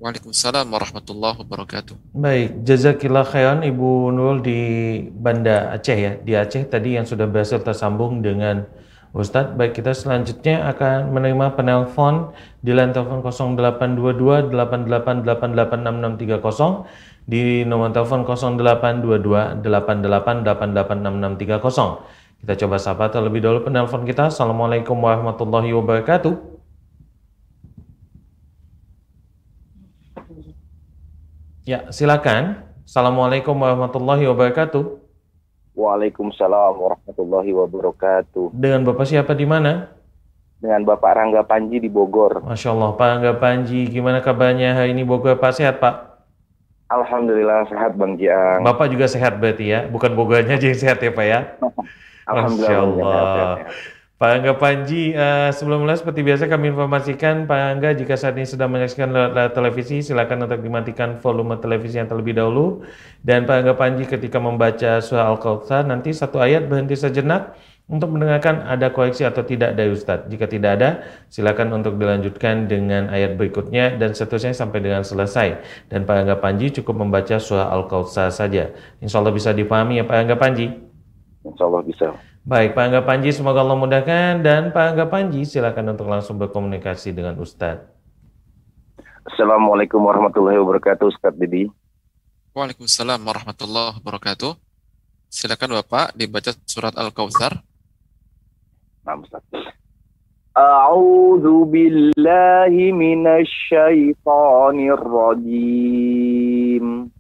[0.01, 2.17] Waalaikumsalam warahmatullahi wabarakatuh.
[2.17, 4.61] Baik, jazakillah khairan Ibu Nurul di
[5.13, 6.17] Banda Aceh ya.
[6.17, 8.65] Di Aceh tadi yang sudah berhasil tersambung dengan
[9.11, 9.59] Ustadz.
[9.59, 12.31] Baik, kita selanjutnya akan menerima penelpon
[12.63, 16.87] di line telepon 0822 88886630
[17.27, 22.07] di nomor telepon 0822 88886630.
[22.41, 24.31] Kita coba sapa terlebih dahulu penelpon kita.
[24.31, 26.63] Assalamualaikum warahmatullahi wabarakatuh.
[31.67, 32.63] Ya, silakan.
[32.87, 35.00] Assalamualaikum warahmatullahi wabarakatuh.
[35.81, 38.53] Waalaikumsalam warahmatullahi wabarakatuh.
[38.53, 39.97] Dengan Bapak siapa di mana?
[40.61, 42.45] dengan Bapak Rangga Panji di Bogor.
[42.45, 45.57] Masya Allah, Pak Angga Panji, gimana kabarnya hari ini Bogor Pak?
[45.57, 46.21] Sehat Pak?
[46.93, 48.61] Alhamdulillah sehat Bang Jiang.
[48.61, 49.89] Bapak juga sehat berarti ya?
[49.89, 51.41] Bukan Bogornya aja yang sehat ya Pak ya?
[52.31, 53.17] Alhamdulillah, Masya Bang Allah.
[53.17, 54.00] sehat, sehat.
[54.21, 58.45] Pak Angga Panji, eh, sebelum mulai seperti biasa kami informasikan Pak Angga jika saat ini
[58.45, 62.85] sedang menyaksikan lewat televisi silakan untuk dimatikan volume televisi yang terlebih dahulu
[63.25, 67.57] dan Pak Angga Panji ketika membaca surah Al-Kautsar nanti satu ayat berhenti sejenak
[67.89, 70.29] untuk mendengarkan ada koreksi atau tidak dari Ustadz.
[70.29, 71.01] Jika tidak ada,
[71.33, 75.65] silakan untuk dilanjutkan dengan ayat berikutnya dan seterusnya sampai dengan selesai.
[75.89, 78.69] Dan Pak Angga Panji cukup membaca surah Al-Kautsar saja.
[79.01, 80.69] Insya Allah bisa dipahami ya Pak Angga Panji.
[81.41, 82.30] Insya Allah bisa.
[82.41, 84.41] Baik, Pak Angga Panji, semoga Allah mudahkan.
[84.41, 87.85] Dan Pak Angga Panji, silakan untuk langsung berkomunikasi dengan Ustadz.
[89.29, 91.69] Assalamualaikum warahmatullahi wabarakatuh, Ustaz Didi.
[92.57, 94.57] Waalaikumsalam warahmatullahi wabarakatuh.
[95.29, 97.61] Silakan Bapak dibaca surat Al-Kautsar.
[99.05, 99.45] Ustaz.
[100.57, 107.13] A'udzu billahi minasyaitonir rajim.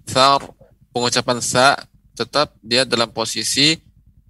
[0.05, 0.45] Thar,
[0.93, 1.81] pengucapan sa
[2.13, 3.81] tetap dia dalam posisi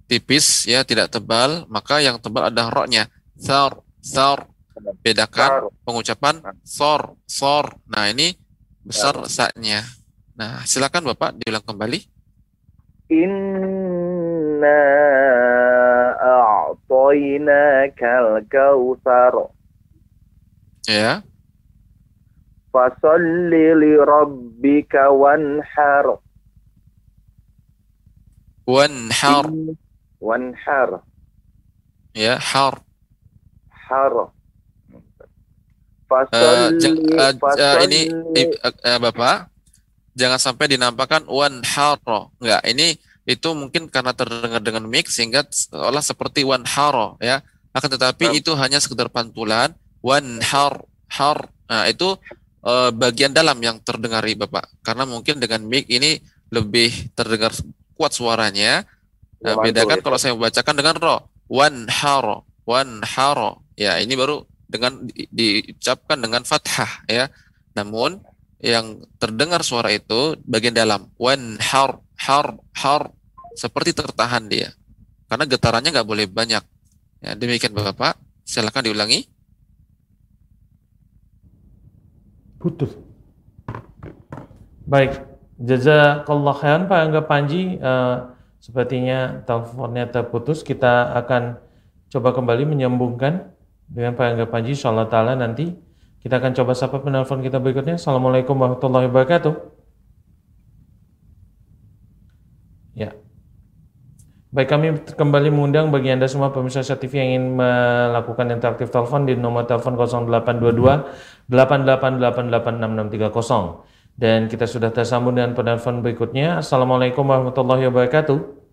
[0.08, 3.12] tipis ya, tidak tebal, maka yang tebal ada ro-nya.
[3.36, 4.48] Thar, thar.
[5.04, 7.76] Bedakan pengucapan sor, sor.
[7.86, 8.32] Nah, ini
[8.84, 9.80] besar sa-nya.
[10.36, 12.04] Nah, silakan Bapak diulang kembali.
[13.08, 14.84] Inna
[16.20, 19.48] a'tainakal kautsar.
[20.84, 21.24] Ya.
[22.68, 26.20] Fasalli li rabbika wanhar.
[28.68, 29.48] Wanhar.
[30.20, 31.00] Wanhar.
[32.12, 32.80] Ya, har.
[33.70, 34.32] Har.
[36.30, 36.98] Eh, jang-
[37.40, 38.00] Fasalli, eh, eh, ini
[38.38, 39.50] eh, eh, Bapak
[40.14, 42.30] jangan sampai dinampakkan one haro.
[42.38, 47.42] Enggak ini itu mungkin karena terdengar dengan mix sehingga seolah seperti one haro ya.
[47.74, 50.78] Akan tetapi itu hanya sekedar pantulan one har
[51.10, 51.38] har.
[51.66, 52.14] Nah itu
[52.62, 54.70] eh, bagian dalam yang terdengar Bapak.
[54.86, 56.22] Karena mungkin dengan mic ini
[56.54, 57.50] lebih terdengar
[57.98, 58.86] kuat suaranya.
[59.44, 60.02] Nah, bedakan ya.
[60.02, 61.16] kalau saya membacakan dengan ro.
[61.44, 63.62] One haro one haro.
[63.76, 64.42] Ya ini baru
[64.74, 67.30] dengan di- diucapkan dengan fathah ya.
[67.78, 68.18] Namun
[68.58, 73.14] yang terdengar suara itu bagian dalam wan har har har
[73.54, 74.74] seperti tertahan dia.
[75.30, 76.64] Karena getarannya nggak boleh banyak.
[77.22, 78.18] Ya, demikian Bapak.
[78.44, 79.24] Silakan diulangi.
[82.60, 82.92] Putus.
[84.84, 85.24] Baik,
[85.56, 87.80] jazakallah khairan Pak Angga Panji.
[87.80, 88.16] Eh,
[88.60, 90.60] sepertinya teleponnya terputus.
[90.60, 91.56] Kita akan
[92.12, 93.53] coba kembali menyambungkan
[93.88, 94.72] dengan Pak Angga Panji.
[94.76, 95.72] Insyaallah Ta'ala nanti
[96.24, 98.00] kita akan coba sapa penelpon kita berikutnya.
[98.00, 99.52] Assalamualaikum warahmatullahi wabarakatuh.
[102.96, 103.12] Ya.
[104.54, 109.28] Baik, kami kembali mengundang bagi Anda semua pemirsa Syah TV yang ingin melakukan interaktif telepon
[109.28, 113.84] di nomor telepon 0822 88886630.
[114.14, 116.62] Dan kita sudah tersambung dengan penelpon berikutnya.
[116.62, 118.63] Assalamualaikum warahmatullahi wabarakatuh.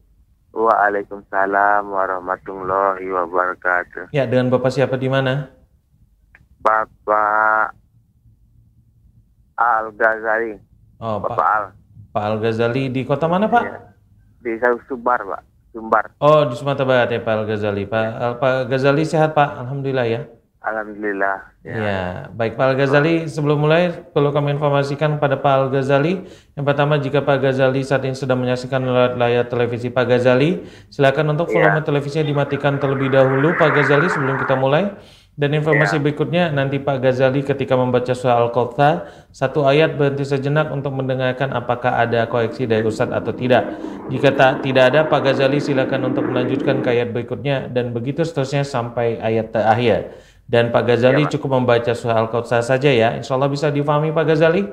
[0.52, 4.11] Waalaikumsalam warahmatullahi wabarakatuh.
[4.11, 5.48] Ya, dengan Bapak siapa di mana?
[6.60, 7.72] Bapak
[9.56, 10.60] Al Ghazali.
[10.99, 11.65] Oh, Bapak Pak, Al
[12.11, 13.64] Pak Al Ghazali di kota mana, Pak?
[14.41, 14.57] di
[14.90, 15.41] Sumbar, Pak.
[15.72, 16.06] Sumbar.
[16.19, 17.84] Oh, di Sumatera Barat ya, Pak Al Ghazali.
[17.88, 19.56] Pak, Al- Pak Ghazali sehat, Pak?
[19.64, 20.22] Alhamdulillah ya.
[20.62, 21.58] Alhamdulillah.
[21.66, 22.30] Ya.
[22.38, 26.22] baik Pak Al-Ghazali, sebelum mulai perlu kami informasikan pada Pak Al-Ghazali.
[26.54, 30.62] Yang pertama, jika Pak Ghazali saat ini sedang menyaksikan lewat layar televisi Pak Ghazali,
[30.94, 34.94] silakan untuk volume televisinya dimatikan terlebih dahulu Pak Ghazali sebelum kita mulai.
[35.32, 40.92] Dan informasi berikutnya nanti Pak Ghazali ketika membaca surah Al-Kautsar satu ayat berhenti sejenak untuk
[40.92, 43.80] mendengarkan apakah ada koreksi dari Ustadz atau tidak.
[44.12, 48.68] Jika tak tidak ada Pak Ghazali silakan untuk melanjutkan ke ayat berikutnya dan begitu seterusnya
[48.68, 50.14] sampai ayat terakhir.
[50.47, 53.15] Dan Pak Ghazali cukup membaca surah Al-Kautsar saja ya.
[53.15, 54.63] Insya Allah bisa difahami Pak Ghazali?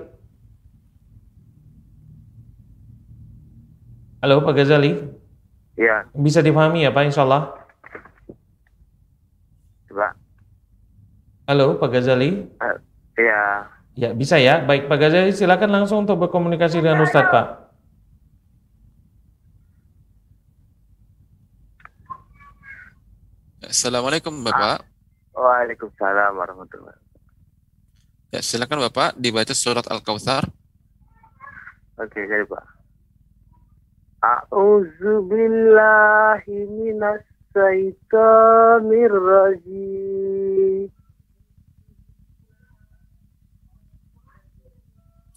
[4.19, 4.99] Halo Pak Ghazali?
[5.79, 7.55] Iya, Bisa difahami ya Pak Insya Allah?
[9.89, 10.13] coba.
[11.47, 12.51] Halo Pak Ghazali?
[13.15, 13.43] Iya.
[13.95, 14.59] Ya bisa ya.
[14.63, 17.47] Baik Pak Ghazali silakan langsung untuk berkomunikasi dengan Ustadz Pak.
[23.63, 24.98] Assalamualaikum Bapak.
[25.39, 28.35] Waalaikumsalam warahmatullahi wabarakatuh.
[28.35, 30.51] Ya, silakan Bapak dibaca surat Al-Kautsar.
[31.95, 32.67] Oke, okay, jadi Pak.
[34.19, 37.23] A'udzu billahi minas
[37.55, 40.91] syaitonir rajim.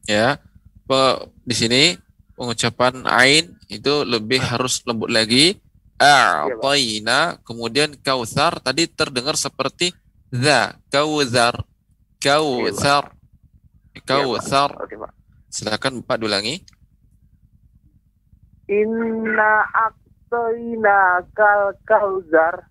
[0.05, 0.37] Ya.
[0.85, 1.83] Pe- Di sini
[2.37, 5.57] pengucapan ain itu lebih harus lembut lagi.
[6.01, 9.93] A'tayna, kemudian kautsar tadi terdengar seperti
[10.33, 10.73] za.
[10.89, 11.65] Kautsar.
[14.01, 14.71] Kautsar.
[14.81, 15.11] Oke, Pak.
[15.53, 16.65] Silakan Pak diulangi.
[18.71, 22.70] Inna aktaina kal kauzar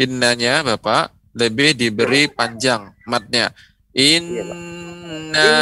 [0.00, 3.52] Innanya Bapak lebih diberi panjang matnya.
[3.92, 5.52] Inna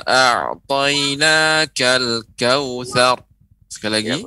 [0.00, 0.64] a'tainakal
[2.40, 3.20] kautsar.
[3.68, 4.24] Sekali lagi.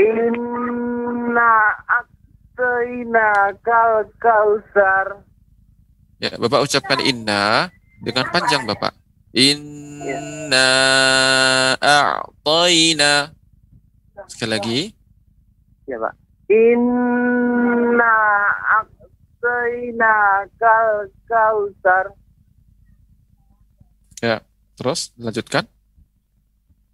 [0.00, 5.20] Inna aktaina kal kauzar
[6.24, 7.68] Ya, Bapak ucapkan inna
[8.00, 8.96] dengan panjang Bapak.
[9.36, 10.72] Inna
[11.84, 13.36] a'taina.
[14.24, 14.88] Sekali lagi.
[15.84, 18.16] Ya Pak Inna
[18.84, 22.12] aktaina kal kauzar
[24.20, 24.40] Ya,
[24.76, 25.68] terus lanjutkan.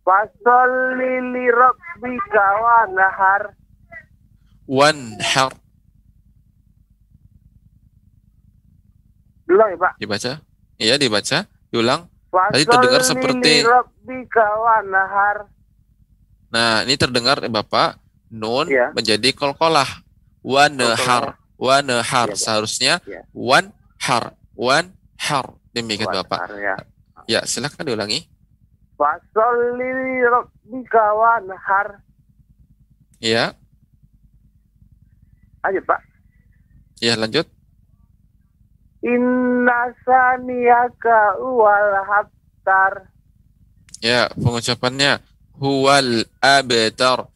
[0.03, 3.55] Fasolli li rabbika wanhar
[4.71, 5.53] Wanhar.
[9.47, 10.33] Belum ya Pak Dibaca.
[10.79, 11.39] Iya, dibaca.
[11.71, 12.07] Diulang.
[12.31, 15.37] Tadi terdengar Fasolli seperti li rabbika wanhar
[16.51, 18.00] Nah, ini terdengar eh, Bapak
[18.31, 18.95] nun Iya.
[18.95, 19.87] menjadi kolkolah.
[20.41, 21.37] Wanhar.
[21.61, 22.29] Wanhar.
[22.31, 22.39] Iya, Pak.
[22.39, 23.23] Seharusnya Iya.
[23.35, 24.35] wanhar.
[24.57, 25.47] Wanhar.
[25.75, 26.39] Demikian Wanhar, Bapak.
[26.57, 26.77] ya.
[27.29, 28.27] Ya, silakan diulangi.
[28.97, 29.91] Fasolli
[30.93, 32.01] wanhar
[33.21, 33.53] Ya,
[35.61, 36.01] Aja Pak
[37.01, 37.49] ya lanjut.
[39.01, 43.09] Inna saniyaka wal habtar
[44.01, 45.21] Ya, pengucapannya
[45.61, 47.29] huwal abtar.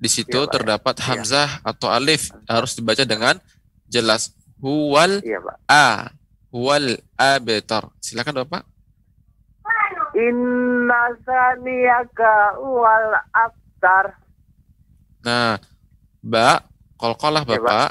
[0.00, 0.52] Di situ Iya, Pak.
[0.56, 1.04] terdapat Iya.
[1.12, 3.36] hamzah atau alif harus dibaca dengan
[3.84, 4.32] jelas.
[4.56, 5.88] Huwal Iya Pak a.
[6.50, 7.92] Huwal abtar.
[8.00, 8.64] Silakan Bapak.
[10.16, 14.18] Inna saniyaka wal abtar
[15.20, 15.60] Nah,
[16.24, 16.64] ba
[16.96, 17.60] kolkolah Iya, Pak.
[17.60, 17.90] Bapak.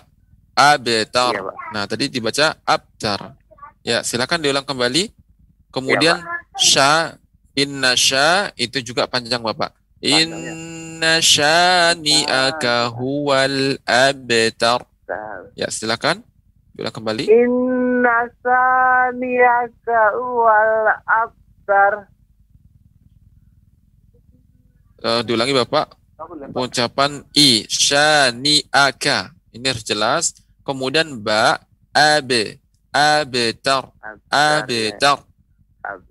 [0.57, 1.31] Abtar.
[1.34, 3.38] Iya Pak Nah, tadi dibaca abtar.
[3.86, 5.14] Ya, silakan diulang kembali.
[5.69, 6.18] Kemudian
[6.57, 7.14] sya
[7.53, 9.72] inna sya itu juga panjang Bapak.
[9.99, 10.23] Ya.
[10.23, 14.88] Inna syani'aka huwal abtar.
[15.59, 16.23] Ya, silakan.
[16.71, 17.27] Diulang kembali.
[17.27, 22.07] Inna saniyaka wal abtar
[24.99, 25.95] Eh, diulangi Bapak.
[26.51, 29.31] Pengucapan i syani'aka.
[29.55, 30.35] Ini harus jelas.
[30.67, 31.59] Kemudian ba
[31.95, 32.31] ab
[32.91, 33.84] abtar
[34.27, 35.17] abtar.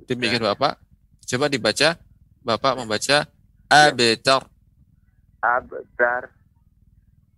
[0.08, 0.80] Demikian Bapak.
[1.28, 2.00] Coba dibaca.
[2.40, 3.28] Bapak membaca
[3.68, 4.42] abtar.
[5.38, 6.22] Abtar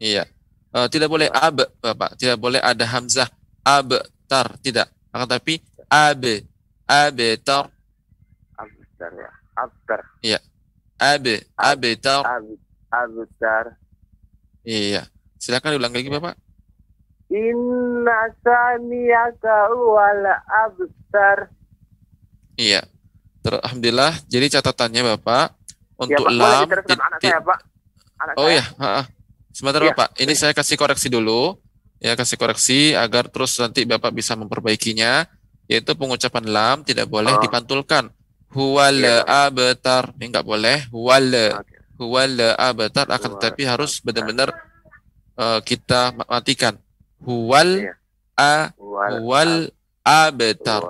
[0.00, 0.24] Iya.
[0.70, 2.16] Eh, tidak boleh ab, Bapak.
[2.16, 3.28] Tidak boleh ada hamzah
[3.60, 4.88] abtar, tidak.
[5.12, 6.22] Akan tapi ab,
[6.86, 7.64] abtar,
[8.56, 10.00] Abtar ya Abtar
[10.96, 11.24] ab,
[11.58, 12.22] abtar.
[12.24, 13.64] Ab- Abtar
[14.64, 15.04] Iya.
[15.36, 16.34] Silakan diulang lagi, Bapak.
[17.30, 21.50] Inna saniyaka wal abtar
[22.56, 22.82] Iya.
[23.40, 24.16] Ter- Alhamdulillah.
[24.28, 25.59] Jadi catatannya Bapak
[26.00, 26.66] untuk ya, Pak, lam
[26.96, 27.58] anak saya Pak
[28.20, 28.56] Anak Oh saya.
[28.56, 28.64] ya,
[29.50, 29.92] sebentar Iya.
[29.92, 30.08] Bapak.
[30.16, 31.56] Ini saya kasih koreksi dulu.
[32.00, 35.24] Ya, kasih koreksi agar terus nanti Bapak bisa memperbaikinya.
[35.68, 37.40] Yaitu pengucapan lam tidak boleh Oh.
[37.40, 38.10] dipantulkan.
[38.50, 40.10] Huwal Iya, abtar.
[40.18, 40.84] Ini enggak boleh.
[40.90, 41.76] Huwal Oke.
[41.96, 44.50] huwal abtar akan tetapi harus benar-benar
[45.38, 46.74] eh, kita matikan.
[47.22, 47.94] Huwal Iya.
[48.36, 49.52] a Wal huwal
[50.02, 50.82] abtar.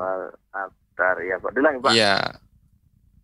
[1.20, 2.16] Ya Pak Diulangi Pak Ya.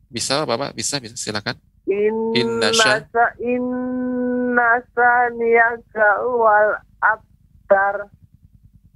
[0.06, 0.70] Bisa Bapak?
[0.72, 1.16] Bisa, bisa.
[1.18, 1.56] Silakan.
[1.86, 2.98] Inna sa
[3.38, 8.10] inna saniyaka wal abtar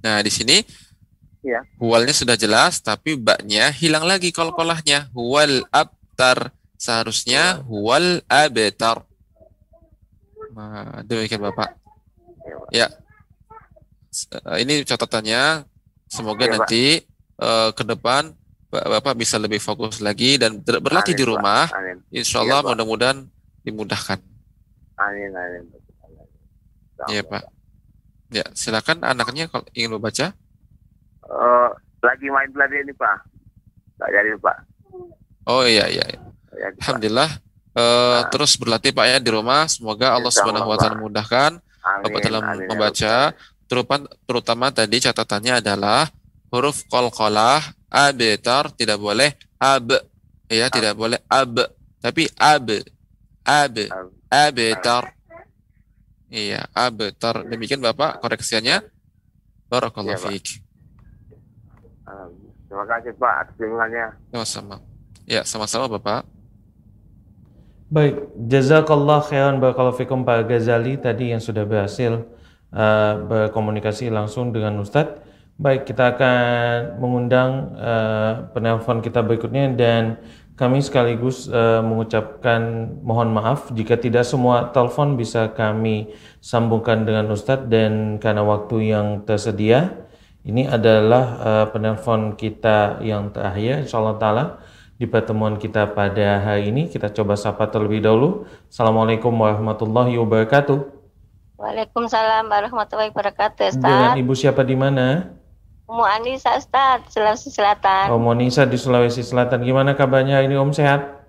[0.01, 0.59] Nah, di sini
[1.41, 1.65] Ya.
[1.81, 5.09] huwalnya sudah jelas, tapi baknya hilang lagi kol-kolahnya.
[5.13, 6.53] Huwal abtar.
[6.77, 9.05] seharusnya huwal abtar.
[10.57, 11.77] Nah, demikian Bapak.
[12.73, 12.89] Ya.
[14.49, 15.65] Eh, Ini catatannya.
[16.09, 16.51] Semoga Pak.
[16.57, 17.05] nanti
[17.37, 18.33] eh, ke depan
[18.71, 21.39] Bapak bisa lebih fokus lagi dan ber- berlatih di Amin, Pak.
[21.43, 21.63] rumah.
[21.75, 21.97] Amin.
[22.07, 22.69] Insya Allah Pak.
[22.71, 23.17] mudah-mudahan
[23.67, 24.19] dimudahkan.
[24.95, 25.63] Amin, amin.
[27.11, 27.43] Iya Pak.
[28.31, 30.31] Ya, silakan anaknya kalau ingin membaca.
[31.27, 31.69] Eh,
[31.99, 33.17] lagi main belanja ini Pak.
[33.99, 34.57] Nggak jadi Pak.
[35.51, 36.05] Oh iya iya.
[36.55, 36.67] Ya.
[36.79, 37.29] Alhamdulillah.
[37.75, 39.67] Eh, terus berlatih Pak ya di rumah.
[39.67, 43.15] Semoga Allah Subhanahu wa taala memudahkan Amin, Bapak dalam amin, ya membaca.
[43.67, 46.07] Terutama, terutama tadi catatannya adalah
[46.51, 49.91] huruf qalqalah abtar tidak boleh ab.
[50.47, 51.75] Ya tidak boleh ab.
[51.99, 52.67] Tapi ab.
[53.43, 53.75] Ab.
[54.31, 55.11] Abtar
[56.31, 58.79] iya abtar demikian Bapak koreksiannya.
[59.67, 60.31] Barakallahu Pak.
[60.31, 60.47] fiik.
[62.71, 64.15] Terima kasih Pak atas bimbingannya.
[64.31, 64.75] sama-sama.
[65.27, 66.23] Ya sama-sama Bapak.
[67.91, 72.23] Baik, jazakallah khairan barakallahu fikum Pak Ghazali tadi yang sudah berhasil
[72.71, 75.19] uh, berkomunikasi langsung dengan Ustadz.
[75.57, 80.21] Baik, kita akan mengundang uh, penelpon kita berikutnya dan
[80.61, 87.65] kami sekaligus uh, mengucapkan mohon maaf jika tidak semua telepon bisa kami sambungkan dengan Ustadz
[87.65, 90.05] dan karena waktu yang tersedia
[90.45, 94.45] ini adalah uh, penelpon kita yang terakhir insyaallah taala
[95.01, 96.85] di pertemuan kita pada hari ini.
[96.85, 98.45] Kita coba sapa terlebih dahulu.
[98.69, 100.77] Assalamualaikum warahmatullahi wabarakatuh.
[101.57, 104.21] Waalaikumsalam warahmatullahi wabarakatuh, Dengan Ustaz.
[104.21, 105.33] ibu siapa di mana?
[105.91, 108.15] Umu Anissa, Ustaz, Sulawesi Selatan.
[108.15, 109.59] Om Monisa di Sulawesi Selatan.
[109.59, 111.19] Gimana kabarnya ini Om sehat?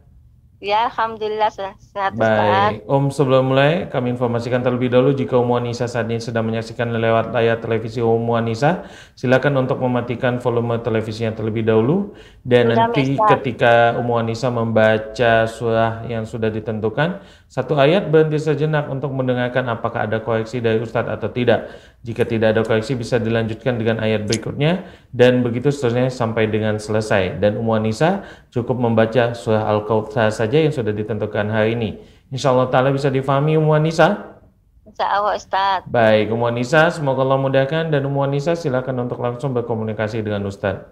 [0.62, 2.78] Ya, Alhamdulillah se- sehat, Ustaz.
[2.78, 6.94] Baik, Om sebelum mulai kami informasikan terlebih dahulu jika Om Wanisa saat ini sedang menyaksikan
[6.94, 8.86] lewat layar televisi Om Wanisa,
[9.18, 12.14] silakan untuk mematikan volume televisinya terlebih dahulu
[12.46, 13.28] dan Sudah, nanti Ustaz.
[13.34, 17.18] ketika Om Wanisa membaca surah yang sudah ditentukan,
[17.50, 21.74] satu ayat berhenti sejenak untuk mendengarkan apakah ada koreksi dari Ustadz atau tidak.
[22.02, 27.38] Jika tidak ada koreksi bisa dilanjutkan dengan ayat berikutnya dan begitu seterusnya sampai dengan selesai.
[27.38, 32.02] Dan Ummu Anissa cukup membaca surah Al-Kautsar saja yang sudah ditentukan hari ini.
[32.34, 34.34] Insya Allah Ta'ala bisa difahami Ummu Anissa?
[34.82, 35.86] Insya Allah, Ustaz.
[35.86, 40.82] Baik, Ummu Anissa semoga Allah mudahkan dan Ummu Anissa silakan untuk langsung berkomunikasi dengan Ustadz.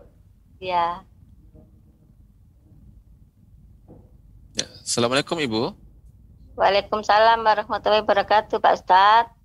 [0.62, 1.02] Ya.
[4.54, 4.66] ya.
[4.86, 5.74] Assalamualaikum Ibu
[6.54, 9.39] Waalaikumsalam warahmatullahi wabarakatuh, Pak Ustaz.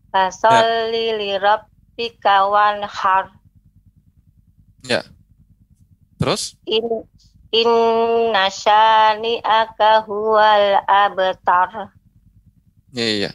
[0.09, 3.36] Fasalli li rabbika wanhar.
[4.87, 5.03] Ya.
[6.17, 6.57] Terus?
[6.65, 7.05] In
[7.53, 11.91] inna syani'aka huwal abtar.
[12.95, 13.31] Iya, iya.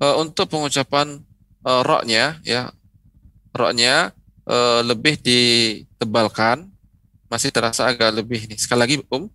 [0.00, 1.24] Eh, untuk pengucapan
[1.64, 2.70] eh, ro-nya ya.
[3.56, 4.12] Ro-nya
[4.46, 6.70] eh, lebih ditebalkan.
[7.32, 8.60] Masih terasa agak lebih nih.
[8.60, 9.26] Sekali lagi, Um.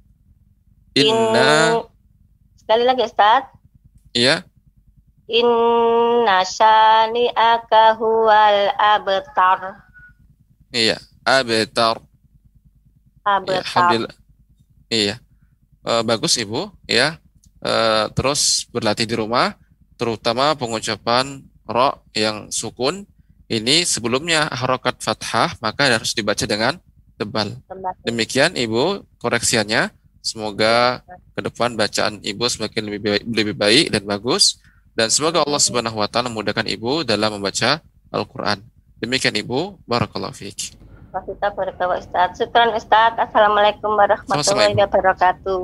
[0.95, 1.87] Inna In-
[2.55, 3.49] Sekali lagi Ustaz.
[4.13, 4.45] iya.
[5.29, 9.85] Inna syani'aka huwal abtar.
[10.69, 11.99] Iya, abetar.
[13.23, 13.61] Ya, Abtar.
[13.65, 14.15] alhamdulillah.
[14.89, 15.15] Iya.
[15.85, 17.17] Eh, bagus Ibu, ya.
[17.59, 19.55] Eh, terus berlatih di rumah,
[19.99, 23.05] terutama pengucapan ro yang sukun.
[23.49, 26.77] Ini sebelumnya harokat fathah, maka harus dibaca dengan
[27.17, 27.57] tebal.
[28.05, 29.89] Demikian Ibu koreksiannya.
[30.19, 31.01] Semoga
[31.33, 34.59] ke depan bacaan Ibu semakin lebih baik, lebih baik dan bagus
[34.99, 37.79] dan semoga Allah Subhanahu wa taala memudahkan Ibu dalam membaca
[38.11, 38.59] Al-Qur'an.
[38.99, 40.75] Demikian Ibu, barakallahu fiik.
[41.09, 42.37] Kita berdoa Ustaz.
[42.37, 43.17] Syukran Ustaz.
[43.17, 45.61] Assalamualaikum warahmatullahi wabarakatuh.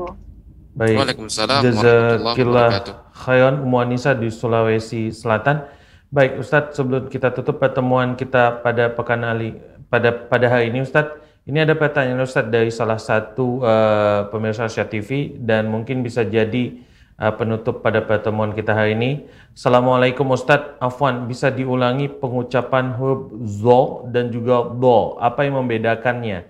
[0.74, 0.98] Baik.
[0.98, 2.94] Waalaikumsalam warahmatullahi Jazakillah wabarakatuh.
[3.14, 5.70] khairan Ummu Anissa di Sulawesi Selatan.
[6.10, 9.54] Baik Ustadz, sebelum kita tutup pertemuan kita pada pekan ali
[9.86, 11.14] pada pada hari ini Ustadz,
[11.46, 16.82] ini ada pertanyaan Ustadz dari salah satu uh, pemirsa Asia TV dan mungkin bisa jadi
[17.20, 19.12] uh, penutup pada pertemuan kita hari ini.
[19.56, 25.16] Assalamualaikum Ustadz, Afwan, bisa diulangi pengucapan huruf zo dan juga do.
[25.20, 26.48] Apa yang membedakannya?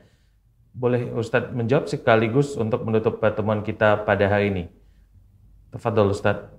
[0.76, 4.64] Boleh Ustadz menjawab sekaligus untuk menutup pertemuan kita pada hari ini.
[5.72, 6.52] Tafadhol Ustadz.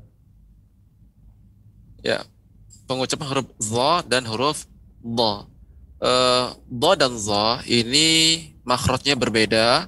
[2.00, 2.22] Ya,
[2.86, 4.68] pengucapan huruf za dan huruf.
[5.96, 8.08] Eh, dha dan za ini
[8.66, 9.86] makhrajnya berbeda,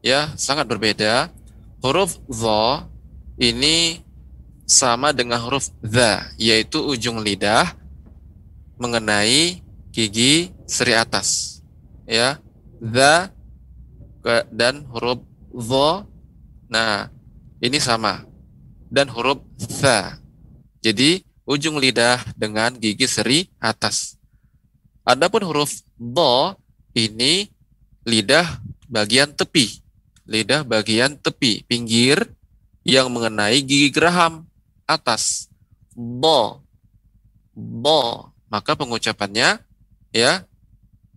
[0.00, 1.28] ya, sangat berbeda.
[1.82, 2.89] Huruf za
[3.40, 4.04] ini
[4.68, 7.72] sama dengan huruf dha, yaitu ujung lidah
[8.76, 11.58] mengenai gigi seri atas.
[12.04, 12.38] Ya,
[14.20, 16.04] ke- dan huruf dha.
[16.70, 17.08] Nah,
[17.58, 18.28] ini sama.
[18.92, 19.42] Dan huruf
[19.80, 20.20] tha.
[20.84, 24.20] Jadi ujung lidah dengan gigi seri atas.
[25.02, 26.54] Adapun huruf do
[26.94, 27.48] ini
[28.04, 28.46] lidah
[28.86, 29.82] bagian tepi,
[30.28, 32.22] lidah bagian tepi, pinggir
[32.86, 34.48] yang mengenai gigi geraham
[34.88, 35.48] atas.
[35.94, 36.64] Do,
[37.54, 38.00] do.
[38.50, 39.62] Maka pengucapannya
[40.10, 40.42] ya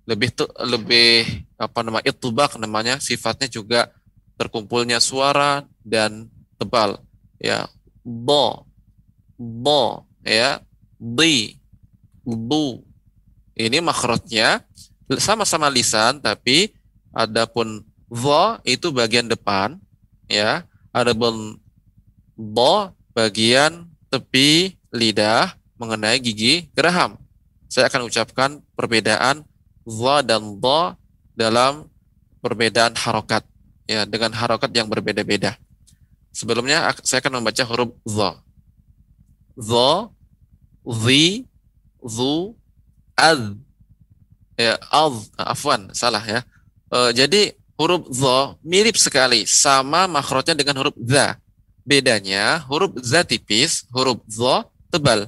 [0.03, 1.25] lebih tu- lebih
[1.55, 3.89] apa nama itubak namanya sifatnya juga
[4.35, 6.27] terkumpulnya suara dan
[6.59, 6.99] tebal
[7.39, 7.65] ya
[8.03, 8.67] do
[9.39, 10.59] bo ya
[10.99, 11.55] di
[12.23, 12.83] bu
[13.55, 14.63] ini makhrajnya
[15.19, 16.73] sama-sama lisan tapi
[17.15, 19.79] adapun vo itu bagian depan
[20.27, 21.57] ya adapun
[22.37, 27.17] bo bagian tepi lidah mengenai gigi geraham
[27.67, 29.41] saya akan ucapkan perbedaan
[29.83, 30.93] vo dan do
[31.33, 31.89] dalam
[32.39, 33.41] perbedaan harokat
[33.89, 35.57] ya dengan harokat yang berbeda-beda
[36.29, 38.43] sebelumnya saya akan membaca huruf zo
[39.57, 40.09] dha,
[40.85, 41.45] zi,
[42.01, 42.57] zu,
[43.17, 43.57] ad.
[44.57, 46.41] Ya, ad, afwan, salah ya.
[46.93, 51.35] Eh, jadi huruf dha mirip sekali sama makhrajnya dengan huruf za.
[51.83, 55.27] Bedanya huruf za tipis, huruf dha tebal.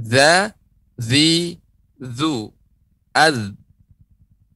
[0.00, 0.56] Za,
[0.96, 1.60] zi,
[2.00, 2.48] zu,
[3.12, 3.36] ad.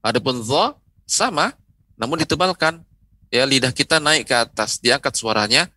[0.01, 0.73] Adapun dha
[1.05, 1.53] sama
[2.01, 2.81] namun ditebalkan.
[3.29, 5.69] Ya, lidah kita naik ke atas, diangkat suaranya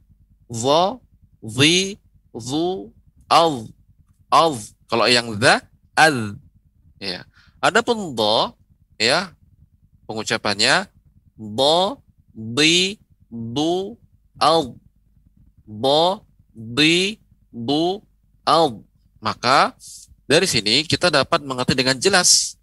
[0.47, 0.95] dha,
[1.43, 1.99] zi,
[2.31, 2.95] zu,
[3.27, 3.67] al,
[4.31, 4.55] al.
[4.87, 5.59] Kalau yang the,
[5.99, 6.39] al.
[6.99, 7.27] Ya.
[7.63, 8.57] Adapun do,
[8.97, 9.31] ya,
[10.05, 10.90] pengucapannya
[11.41, 11.97] do,
[12.29, 13.97] di, du,
[14.37, 14.77] al.
[15.65, 16.21] Do,
[16.53, 17.17] di,
[17.49, 18.05] du,
[18.45, 18.85] al.
[19.17, 19.73] Maka
[20.29, 22.61] dari sini kita dapat mengerti dengan jelas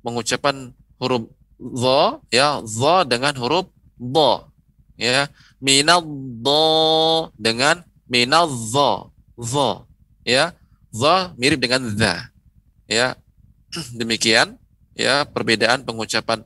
[0.00, 1.28] pengucapan huruf
[1.60, 3.68] do, ya, do dengan huruf
[4.00, 4.48] do,
[4.96, 5.28] ya,
[5.60, 6.04] minal
[6.40, 6.64] do
[7.40, 9.08] dengan minal dha
[9.40, 9.70] dha
[10.28, 10.52] ya
[10.92, 12.28] dha mirip dengan dha
[12.84, 13.16] ya
[13.98, 14.60] demikian
[14.92, 16.44] ya perbedaan pengucapan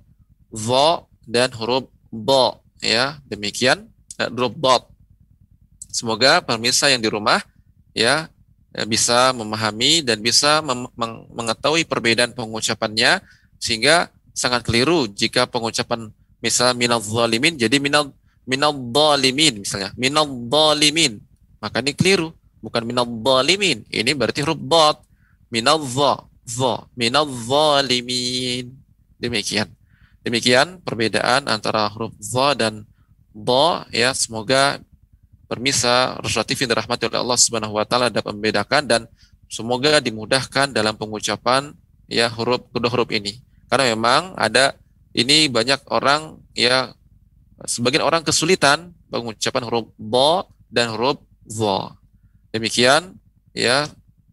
[0.54, 0.88] dha
[1.28, 3.20] dan huruf do ya.
[3.28, 3.84] Demikian
[4.16, 4.88] eh, huruf dot
[5.92, 7.44] semoga pemirsa yang di rumah
[7.92, 8.32] ya
[8.72, 13.20] eh, bisa memahami dan bisa mem- meng- mengetahui perbedaan pengucapannya
[13.60, 16.08] sehingga sangat keliru jika pengucapan
[16.40, 18.08] misal minal zalimin jadi minal
[18.48, 19.92] minal zalimin misalnya.
[20.00, 21.20] Minal zalimin.
[21.60, 22.32] Maka ini keliru
[22.64, 23.84] bukan minal zalimin.
[23.92, 25.04] Ini berarti huruf dot
[25.52, 26.88] minal za za.
[26.96, 28.72] Minal zalimin.
[29.20, 29.68] Demikian
[30.28, 32.84] demikian perbedaan antara huruf za dan
[33.32, 34.12] do ya.
[34.12, 34.78] Semoga
[35.48, 39.02] permisa yang dirahmati oleh Allah Subhanahu wa taala dapat membedakan dan
[39.48, 41.72] semoga dimudahkan dalam pengucapan
[42.04, 43.40] ya huruf kedua huruf ini.
[43.72, 44.76] Karena memang ada
[45.16, 46.92] ini banyak orang ya
[47.64, 51.96] sebagian orang kesulitan pengucapan huruf do dan huruf dha.
[52.52, 53.16] Demikian
[53.56, 53.88] ya.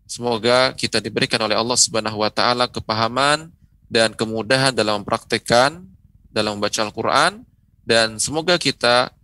[0.05, 3.49] Semoga kita diberikan oleh Allah Subhanahu wa taala kepahaman
[3.95, 5.79] dan kemudahan dalam mempraktekkan
[6.27, 7.47] dalam membaca Al-Qur'an
[7.87, 9.15] dan semoga kita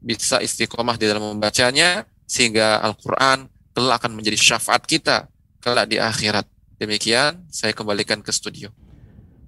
[0.00, 5.28] bisa istiqomah di dalam membacanya sehingga Al-Qur'an kelak akan menjadi syafaat kita
[5.60, 6.48] kelak di akhirat.
[6.80, 8.72] Demikian saya kembalikan ke studio.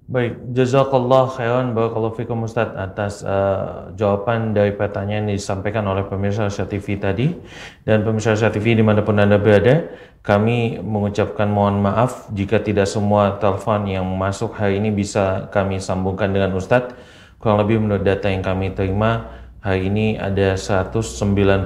[0.07, 6.47] Baik, jazakallah khairan barakallahu fikum Ustaz atas uh, jawaban dari pertanyaan yang disampaikan oleh pemirsa
[6.47, 7.35] Asia TV tadi.
[7.83, 9.91] Dan pemirsa Asia TV di mana pun Anda berada
[10.23, 16.31] kami mengucapkan mohon maaf jika tidak semua telepon yang masuk hari ini bisa kami sambungkan
[16.31, 16.95] dengan Ustadz
[17.43, 19.27] kurang lebih menurut data yang kami terima
[19.57, 21.65] Hari ini ada 195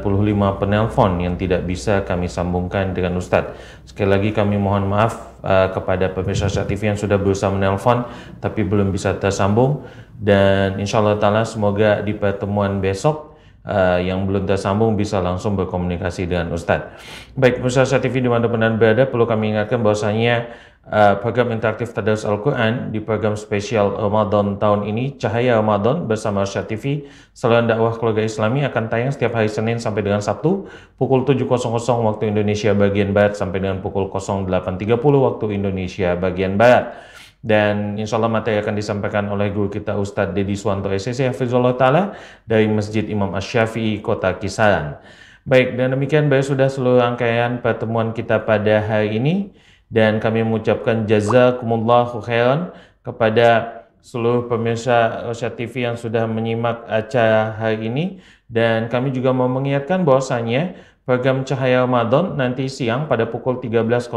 [0.59, 3.51] penelpon yang tidak bisa kami sambungkan dengan Ustadz.
[3.83, 8.07] Sekali lagi kami mohon maaf uh, kepada pemirsa TV yang sudah berusaha menelpon
[8.39, 9.83] tapi belum bisa tersambung
[10.15, 13.30] dan insya Allah semoga di pertemuan besok
[13.65, 16.97] uh, yang belum tersambung bisa langsung berkomunikasi dengan Ustadz.
[17.37, 20.51] Baik, Syat TV di mana pun berada perlu kami ingatkan bahwasanya
[20.87, 26.65] uh, program interaktif Tadarus Al-Quran di program spesial Ramadan tahun ini Cahaya Ramadan bersama Arsyad
[26.65, 27.05] TV
[27.35, 30.65] Saluran dakwah keluarga Islami akan tayang setiap hari Senin sampai dengan Sabtu
[30.97, 31.45] pukul 7.00
[31.81, 37.10] waktu Indonesia bagian Barat sampai dengan pukul 08.30 waktu Indonesia bagian Barat
[37.41, 42.13] dan insya Allah materi akan disampaikan oleh guru kita Ustadz Dedi Suwanto SSC Hafizullah Ta'ala
[42.45, 45.01] dari Masjid Imam Ash-Syafi'i Kota Kisaran.
[45.41, 49.49] Baik, dan demikian baik sudah seluruh rangkaian pertemuan kita pada hari ini
[49.89, 52.69] dan kami mengucapkan jazakumullahu khairan
[53.01, 58.05] kepada seluruh pemirsa Rosyad TV yang sudah menyimak acara hari ini
[58.45, 64.09] dan kami juga mau mengingatkan bahwasanya program Cahaya Ramadan nanti siang pada pukul 13.00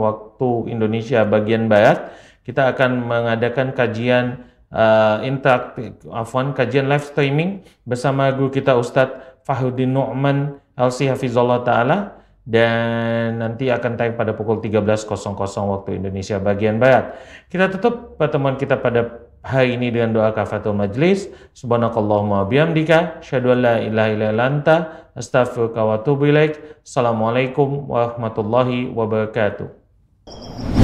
[0.00, 2.08] waktu Indonesia bagian barat
[2.44, 9.92] kita akan mengadakan kajian uh, interaktif afwan kajian live streaming bersama guru kita Ustadz Fahrudin
[9.92, 15.08] Nu'man LC Hafizullah Ta'ala dan nanti akan tayang pada pukul 13.00
[15.48, 17.16] waktu Indonesia bagian Barat.
[17.48, 21.32] Kita tutup pertemuan kita pada hari ini dengan doa kafatul majlis.
[21.56, 24.76] Subhanakallahumma bihamdika, syahadu an la ilaha illa anta,
[25.16, 26.84] astaghfiruka wa atubu ilaik.
[26.84, 30.83] Assalamualaikum warahmatullahi wabarakatuh.